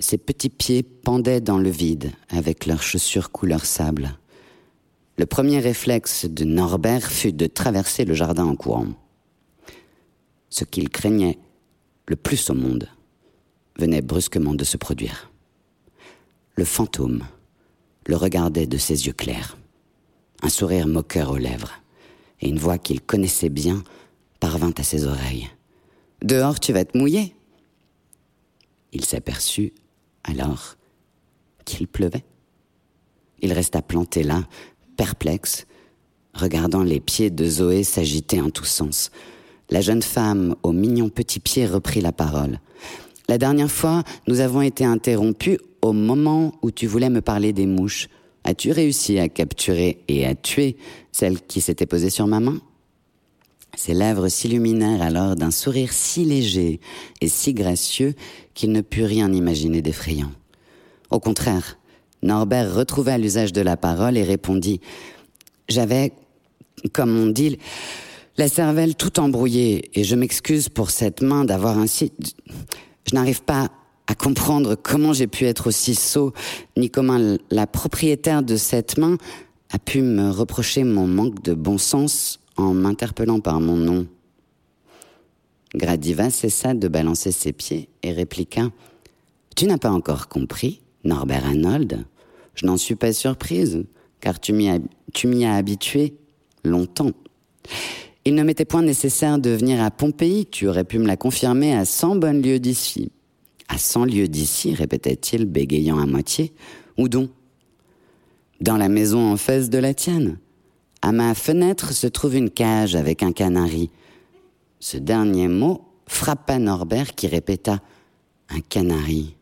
[0.00, 4.16] ses petits pieds pendaient dans le vide avec leurs chaussures couleur sable.
[5.16, 8.86] Le premier réflexe de Norbert fut de traverser le jardin en courant.
[10.50, 11.38] Ce qu'il craignait
[12.06, 12.88] le plus au monde
[13.78, 15.30] venait brusquement de se produire.
[16.54, 17.24] Le fantôme
[18.06, 19.58] le regardait de ses yeux clairs,
[20.42, 21.72] un sourire moqueur aux lèvres,
[22.40, 23.82] et une voix qu'il connaissait bien
[24.40, 25.50] parvint à ses oreilles.
[26.22, 27.34] Dehors, tu vas te mouiller.
[28.92, 29.72] Il s'aperçut
[30.24, 30.76] alors
[31.64, 32.24] qu'il pleuvait.
[33.40, 34.44] Il resta planté là,
[34.96, 35.66] perplexe,
[36.34, 39.10] regardant les pieds de Zoé s'agiter en tous sens.
[39.70, 42.58] La jeune femme aux mignons petits pieds reprit la parole.
[43.28, 47.66] La dernière fois, nous avons été interrompus au moment où tu voulais me parler des
[47.66, 48.08] mouches.
[48.44, 50.76] As-tu réussi à capturer et à tuer
[51.12, 52.58] celle qui s'était posée sur ma main?
[53.78, 56.80] Ses lèvres s'illuminèrent alors d'un sourire si léger
[57.20, 58.14] et si gracieux
[58.52, 60.32] qu'il ne put rien imaginer d'effrayant.
[61.10, 61.78] Au contraire,
[62.24, 64.80] Norbert retrouva l'usage de la parole et répondit
[65.68, 66.12] J'avais,
[66.92, 67.56] comme on dit,
[68.36, 72.10] la cervelle tout embrouillée et je m'excuse pour cette main d'avoir ainsi.
[73.08, 73.70] Je n'arrive pas
[74.08, 76.32] à comprendre comment j'ai pu être aussi sot,
[76.76, 79.18] ni comment la propriétaire de cette main
[79.70, 84.06] a pu me reprocher mon manque de bon sens en m'interpellant par mon nom.
[85.74, 88.70] Gradiva cessa de balancer ses pieds et répliqua
[89.56, 92.04] Tu n'as pas encore compris, Norbert Arnold?
[92.54, 93.84] Je n'en suis pas surprise,
[94.20, 96.14] car tu m'y as, habitué
[96.64, 97.12] longtemps.
[98.24, 101.74] Il ne m'était point nécessaire de venir à Pompéi, tu aurais pu me la confirmer
[101.74, 103.12] à cent bonnes lieues d'ici.
[103.68, 106.52] À cent lieues d'ici, répétait-il, bégayant à moitié.
[106.96, 107.30] Où donc?
[108.60, 110.38] Dans la maison en face de la tienne.
[111.02, 113.90] À ma fenêtre se trouve une cage avec un canari.
[114.80, 117.80] Ce dernier mot frappa Norbert qui répéta
[118.48, 119.36] un canari.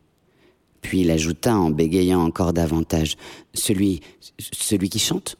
[0.81, 3.17] Puis il ajouta en bégayant encore davantage
[3.53, 4.01] Celui,
[4.39, 5.37] celui qui chante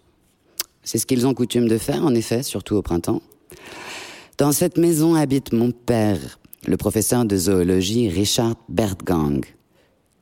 [0.83, 3.21] C'est ce qu'ils ont coutume de faire, en effet, surtout au printemps.
[4.37, 9.45] Dans cette maison habite mon père, le professeur de zoologie Richard Bertgang.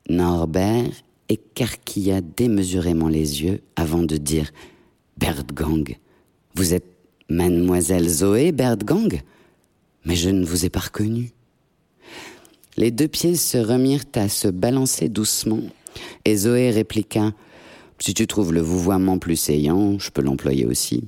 [0.08, 0.90] Norbert
[1.28, 4.52] écarquilla démesurément les yeux avant de dire
[5.18, 5.96] Bertgang.
[6.54, 6.84] Vous êtes
[7.30, 9.22] mademoiselle Zoé Bertgang
[10.04, 11.30] Mais je ne vous ai pas reconnue.
[12.76, 15.62] Les deux pieds se remirent à se balancer doucement,
[16.26, 17.32] et Zoé répliqua
[17.98, 21.04] Si tu trouves le vouvoiement plus saillant, je peux l'employer aussi.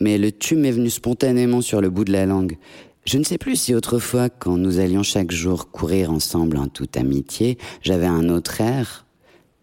[0.00, 2.58] Mais le tu m'est venu spontanément sur le bout de la langue.
[3.04, 6.96] Je ne sais plus si autrefois, quand nous allions chaque jour courir ensemble en toute
[6.96, 9.06] amitié, j'avais un autre air,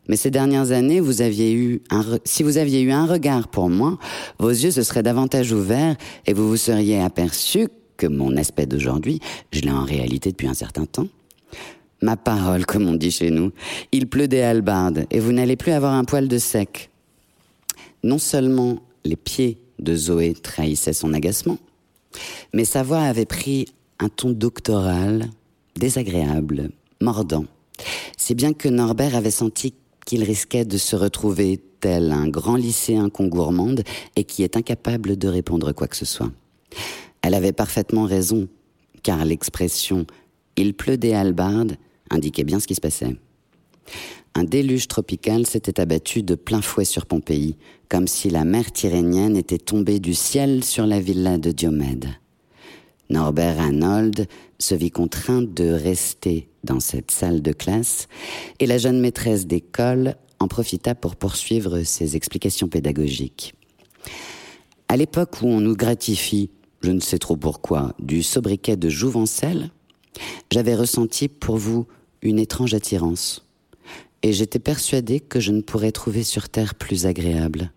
[0.09, 3.69] mais ces dernières années, vous aviez eu un si vous aviez eu un regard pour
[3.69, 3.99] moi,
[4.39, 5.95] vos yeux se seraient davantage ouverts
[6.25, 9.19] et vous vous seriez aperçu que mon aspect d'aujourd'hui,
[9.53, 11.07] je l'ai en réalité depuis un certain temps.
[12.01, 13.51] Ma parole, comme on dit chez nous,
[13.91, 16.89] il pleut des halbardes et vous n'allez plus avoir un poil de sec.
[18.03, 21.59] Non seulement les pieds de Zoé trahissaient son agacement,
[22.51, 23.67] mais sa voix avait pris
[23.99, 25.29] un ton doctoral,
[25.75, 27.45] désagréable, mordant.
[28.17, 29.75] C'est bien que Norbert avait senti
[30.09, 33.83] qu'il risquait de se retrouver tel un grand lycéen qu'on gourmande
[34.15, 36.31] et qui est incapable de répondre quoi que ce soit.
[37.21, 38.47] Elle avait parfaitement raison,
[39.03, 40.07] car l'expression
[40.55, 41.77] il pleut des halbardes
[42.09, 43.17] indiquait bien ce qui se passait.
[44.33, 47.55] un déluge tropical s'était abattu de plein fouet sur Pompéi,
[47.87, 52.07] comme si la mer tyrénienne était tombée du ciel sur la villa de Diomède.
[53.09, 54.27] Norbert Arnold
[54.59, 58.07] se vit contraint de rester dans cette salle de classe
[58.59, 63.55] et la jeune maîtresse d'école en profita pour poursuivre ses explications pédagogiques.
[64.87, 66.49] À l'époque où on nous gratifie,
[66.81, 69.71] je ne sais trop pourquoi, du sobriquet de Jouvencel,
[70.51, 71.87] j'avais ressenti pour vous
[72.21, 73.45] une étrange attirance
[74.21, 77.71] et j'étais persuadé que je ne pourrais trouver sur terre plus agréable.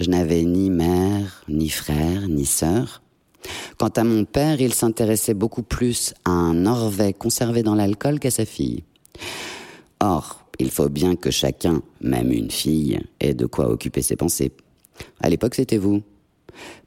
[0.00, 3.02] Je n'avais ni mère, ni frère, ni sœur.
[3.78, 8.30] Quant à mon père, il s'intéressait beaucoup plus à un Norvais conservé dans l'alcool qu'à
[8.30, 8.84] sa fille.
[10.00, 14.52] Or, il faut bien que chacun, même une fille, ait de quoi occuper ses pensées.
[15.20, 16.02] À l'époque, c'était vous.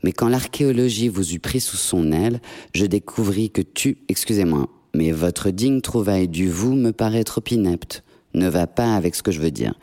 [0.04, 2.42] Mais quand l'archéologie vous eut pris sous son aile,
[2.74, 8.04] je découvris que tu, excusez-moi, mais votre digne trouvaille du vous me paraît trop inepte
[8.34, 9.74] ne va pas avec ce que je veux dire.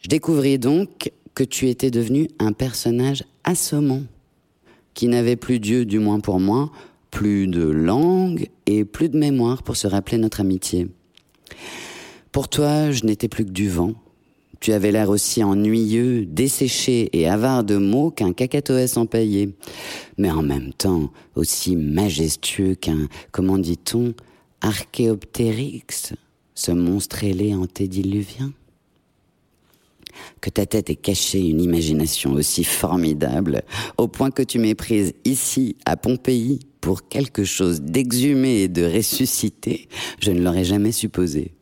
[0.00, 4.02] Je découvris donc que tu étais devenu un personnage assommant,
[4.94, 6.70] qui n'avait plus Dieu, du moins pour moi,
[7.10, 10.88] plus de langue et plus de mémoire pour se rappeler notre amitié.
[12.32, 13.92] Pour toi, je n'étais plus que du vent.
[14.60, 19.54] Tu avais l'air aussi ennuyeux, desséché et avare de mots qu'un cacatoès empaillé,
[20.16, 24.14] mais en même temps aussi majestueux qu'un, comment dit-on,
[24.62, 26.14] archéoptérix
[26.54, 28.52] ce monstre ailé antédiluvien
[30.44, 33.62] que ta tête ait caché une imagination aussi formidable,
[33.96, 38.84] au point que tu m'aies prise ici, à Pompéi, pour quelque chose d'exhumé et de
[38.84, 39.88] ressuscité,
[40.20, 41.54] je ne l'aurais jamais supposé.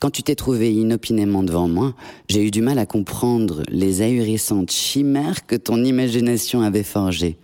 [0.00, 1.94] Quand tu t'es trouvé inopinément devant moi,
[2.28, 7.38] j'ai eu du mal à comprendre les ahurissantes chimères que ton imagination avait forgées.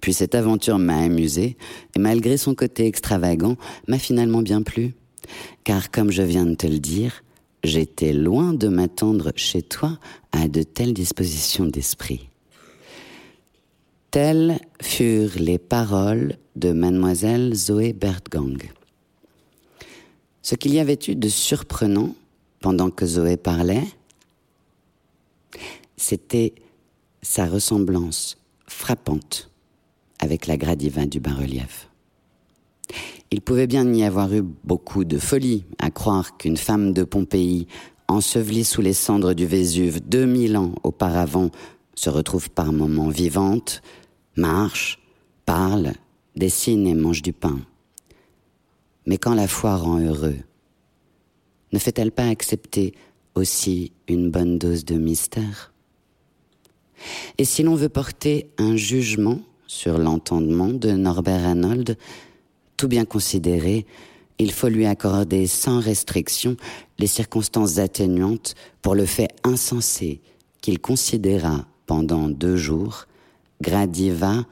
[0.00, 1.56] Puis cette aventure m'a amusé,
[1.94, 3.54] et malgré son côté extravagant,
[3.86, 4.94] m'a finalement bien plu
[5.64, 7.22] car comme je viens de te le dire,
[7.64, 9.98] j'étais loin de m'attendre chez toi
[10.32, 12.28] à de telles dispositions d'esprit.
[14.10, 18.58] Telles furent les paroles de mademoiselle Zoé Bertgang.
[20.42, 22.14] Ce qu'il y avait eu de surprenant
[22.60, 23.84] pendant que Zoé parlait,
[25.96, 26.54] c'était
[27.22, 29.50] sa ressemblance frappante
[30.20, 31.87] avec la Gradiva du bas-relief.
[33.30, 37.66] Il pouvait bien y avoir eu beaucoup de folie à croire qu'une femme de Pompéi,
[38.08, 41.50] ensevelie sous les cendres du Vésuve deux mille ans auparavant,
[41.94, 43.82] se retrouve par moments vivante,
[44.36, 44.98] marche,
[45.44, 45.92] parle,
[46.36, 47.60] dessine et mange du pain.
[49.06, 50.36] Mais quand la foi rend heureux,
[51.72, 52.94] ne fait-elle pas accepter
[53.34, 55.72] aussi une bonne dose de mystère?
[57.36, 61.96] Et si l'on veut porter un jugement sur l'entendement de Norbert Arnold,
[62.78, 63.84] tout bien considéré,
[64.38, 66.56] il faut lui accorder sans restriction
[66.98, 70.22] les circonstances atténuantes pour le fait insensé
[70.62, 73.06] qu'il considéra pendant deux jours
[73.60, 74.46] Gradiva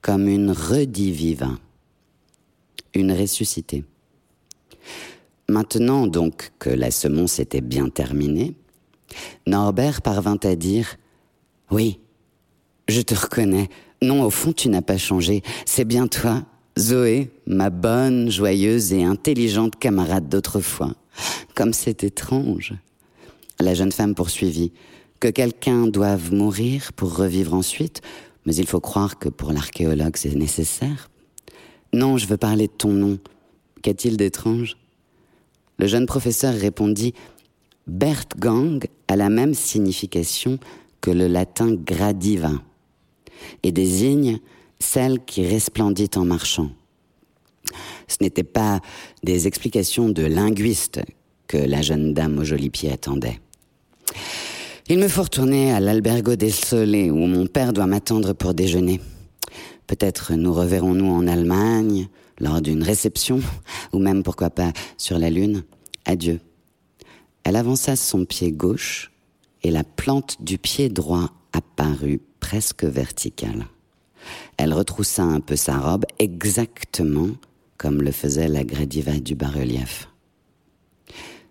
[0.00, 1.50] comme une rediviva,
[2.94, 3.84] une ressuscitée.
[5.48, 8.54] Maintenant donc que la semonce était bien terminée,
[9.46, 10.96] Norbert parvint à dire
[11.70, 11.98] Oui,
[12.88, 13.68] je te reconnais.
[14.00, 15.42] Non, au fond, tu n'as pas changé.
[15.64, 16.44] C'est bien toi,
[16.78, 20.94] Zoé, ma bonne, joyeuse et intelligente camarade d'autrefois.
[21.54, 22.72] Comme c'est étrange.
[23.60, 24.72] La jeune femme poursuivit.
[25.20, 28.00] Que quelqu'un doive mourir pour revivre ensuite,
[28.46, 31.10] mais il faut croire que pour l'archéologue c'est nécessaire.
[31.92, 33.18] Non, je veux parler de ton nom.
[33.82, 34.76] Qu'a-t-il d'étrange?
[35.78, 37.12] Le jeune professeur répondit
[37.86, 40.58] Bertgang a la même signification
[41.00, 42.52] que le latin gradiva
[43.62, 44.40] et désigne
[44.82, 46.70] celle qui resplendit en marchant.
[48.08, 48.80] Ce n'étaient pas
[49.22, 51.00] des explications de linguiste
[51.46, 53.40] que la jeune dame au joli pied attendait.
[54.88, 59.00] Il me faut retourner à l'albergo del Sole où mon père doit m'attendre pour déjeuner.
[59.86, 62.08] Peut-être nous reverrons-nous en Allemagne,
[62.38, 63.40] lors d'une réception,
[63.92, 65.62] ou même pourquoi pas sur la Lune.
[66.04, 66.40] Adieu.
[67.44, 69.12] Elle avança son pied gauche
[69.62, 73.66] et la plante du pied droit apparut presque verticale.
[74.56, 77.30] Elle retroussa un peu sa robe exactement
[77.76, 80.08] comme le faisait la Gradiva du bas-relief.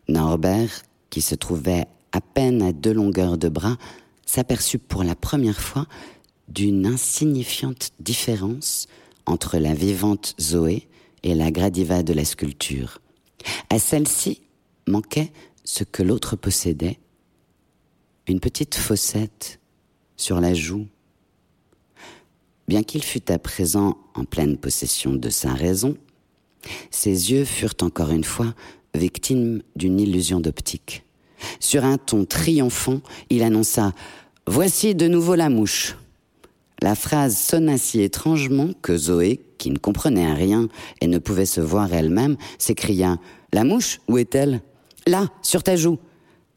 [0.07, 3.77] Norbert, qui se trouvait à peine à deux longueurs de bras,
[4.25, 5.87] s'aperçut pour la première fois
[6.47, 8.87] d'une insignifiante différence
[9.25, 10.87] entre la vivante Zoé
[11.23, 12.99] et la Gradiva de la sculpture.
[13.69, 14.41] À celle-ci
[14.87, 15.31] manquait
[15.63, 16.99] ce que l'autre possédait,
[18.27, 19.59] une petite fossette
[20.15, 20.87] sur la joue
[22.67, 25.97] Bien qu'il fût à présent en pleine possession de sa raison,
[26.89, 28.53] ses yeux furent encore une fois
[28.95, 31.03] victimes d'une illusion d'optique.
[31.59, 33.93] Sur un ton triomphant, il annonça
[34.47, 35.95] Voici de nouveau la mouche.
[36.81, 40.67] La phrase sonna si étrangement que Zoé, qui ne comprenait rien
[40.99, 43.17] et ne pouvait se voir elle-même, s'écria
[43.53, 44.61] La mouche, où est-elle
[45.07, 45.99] Là, sur ta joue.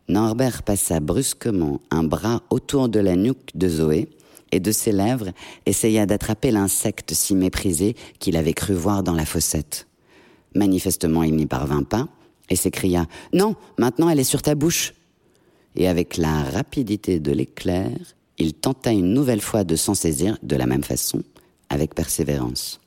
[0.09, 4.09] Norbert passa brusquement un bras autour de la nuque de Zoé
[4.55, 5.32] et de ses lèvres
[5.66, 9.88] essaya d'attraper l'insecte si méprisé qu'il avait cru voir dans la fossette.
[10.55, 12.09] Manifestement, il n'y parvint pas
[12.48, 14.94] et s'écria Non, maintenant elle est sur ta bouche.
[15.74, 17.90] Et avec la rapidité de l'éclair,
[18.38, 21.24] il tenta une nouvelle fois de s'en saisir de la même façon,
[21.68, 22.80] avec persévérance.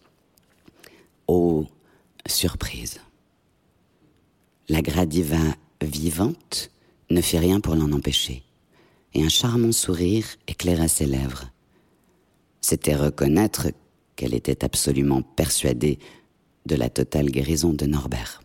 [1.27, 1.65] Oh,
[2.25, 3.01] surprise.
[4.69, 5.37] La gradiva
[5.81, 6.71] vivante
[7.09, 8.43] ne fit rien pour l'en empêcher,
[9.13, 11.49] et un charmant sourire éclaira ses lèvres.
[12.61, 13.67] C'était reconnaître
[14.15, 15.99] qu'elle était absolument persuadée
[16.65, 18.41] de la totale guérison de Norbert.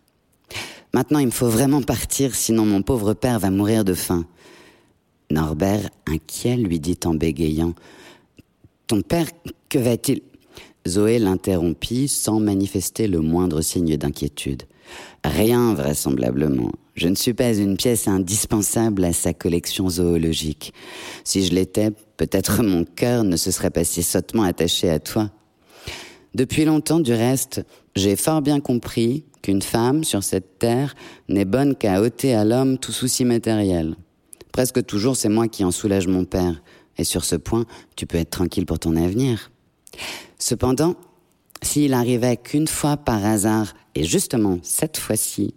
[0.94, 4.26] Maintenant, il me faut vraiment partir, sinon mon pauvre père va mourir de faim.
[5.30, 7.74] Norbert, inquiet, lui dit en bégayant
[8.86, 9.28] Ton père,
[9.68, 10.20] que va-t-il?
[10.86, 14.64] Zoé l'interrompit sans manifester le moindre signe d'inquiétude.
[15.24, 16.72] Rien, vraisemblablement.
[16.94, 20.74] Je ne suis pas une pièce indispensable à sa collection zoologique.
[21.24, 25.30] Si je l'étais, peut-être mon cœur ne se serait pas si sottement attaché à toi.
[26.34, 27.64] Depuis longtemps, du reste,
[27.96, 30.94] j'ai fort bien compris qu'une femme sur cette terre
[31.28, 33.96] n'est bonne qu'à ôter à l'homme tout souci matériel.
[34.52, 36.62] Presque toujours, c'est moi qui en soulage mon père.
[36.98, 37.64] Et sur ce point,
[37.96, 39.50] tu peux être tranquille pour ton avenir.
[40.38, 40.94] Cependant,
[41.62, 45.54] s'il arrivait qu'une fois par hasard, et justement cette fois-ci,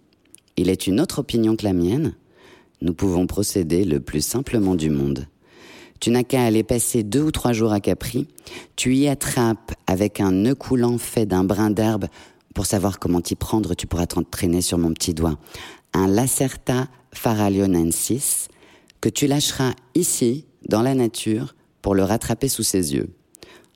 [0.56, 2.14] il est une autre opinion que la mienne,
[2.80, 5.26] nous pouvons procéder le plus simplement du monde.
[6.00, 8.28] Tu n'as qu'à aller passer deux ou trois jours à Capri,
[8.76, 12.06] tu y attrapes avec un nœud coulant fait d'un brin d'herbe,
[12.54, 15.38] pour savoir comment t'y prendre, tu pourras t'entraîner sur mon petit doigt,
[15.92, 18.48] un Lacerta faralionensis,
[19.00, 23.10] que tu lâcheras ici, dans la nature, pour le rattraper sous ses yeux.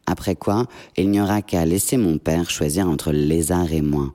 [0.07, 0.67] Après quoi,
[0.97, 4.13] il n'y aura qu'à laisser mon père choisir entre le lézard et moi.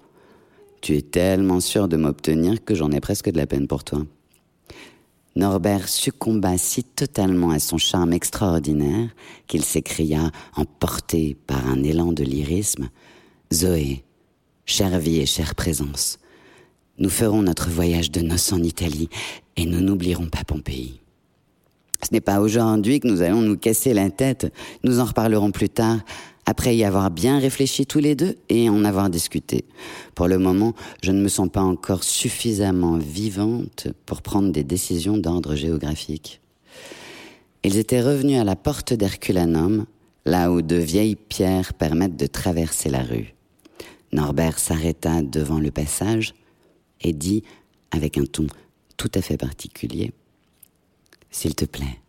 [0.86, 4.06] Tu es tellement sûr de m'obtenir que j'en ai presque de la peine pour toi.
[5.36, 9.10] Norbert succomba si totalement à son charme extraordinaire
[9.48, 12.90] qu'il s'écria, emporté par un élan de lyrisme,
[13.52, 14.04] Zoé,
[14.68, 16.20] chère vie et chère présence,
[17.00, 19.10] nous ferons notre voyage de noces en Italie
[19.58, 21.02] et nous n'oublierons pas Pompéi.
[22.04, 24.54] Ce n'est pas aujourd'hui que nous allons nous casser la tête.
[24.84, 25.98] Nous en reparlerons plus tard,
[26.46, 29.66] après y avoir bien réfléchi tous les deux et en avoir discuté.
[30.14, 35.18] Pour le moment, je ne me sens pas encore suffisamment vivante pour prendre des décisions
[35.18, 36.42] d'ordre géographique.
[37.64, 39.86] Ils étaient revenus à la porte d'Herculanum,
[40.26, 43.34] là où de vieilles pierres permettent de traverser la rue.
[44.12, 46.36] Norbert s'arrêta devant le passage
[47.02, 47.44] et dit,
[47.92, 48.48] avec un ton
[48.98, 50.14] tout à fait particulier,
[51.32, 52.00] s'il te plaît,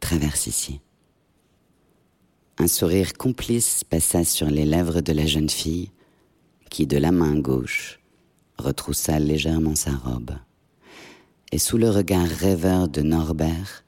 [0.00, 0.80] traverse ici.
[2.60, 5.92] Un sourire complice passa sur les lèvres de la jeune fille,
[6.70, 8.00] qui de la main gauche
[8.58, 10.32] retroussa légèrement sa robe.
[11.52, 13.84] Et sous le regard rêveur de Norbert,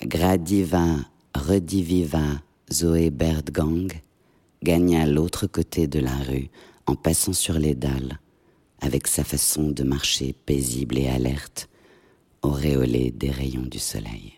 [0.00, 0.86] gradiva,
[1.34, 2.40] rediviva
[2.72, 3.88] Zoé Berdgang
[4.62, 6.50] gagna l'autre côté de la rue
[6.86, 8.20] en passant sur les dalles,
[8.80, 11.68] avec sa façon de marcher paisible et alerte,
[12.42, 14.37] auréolé des rayons du soleil.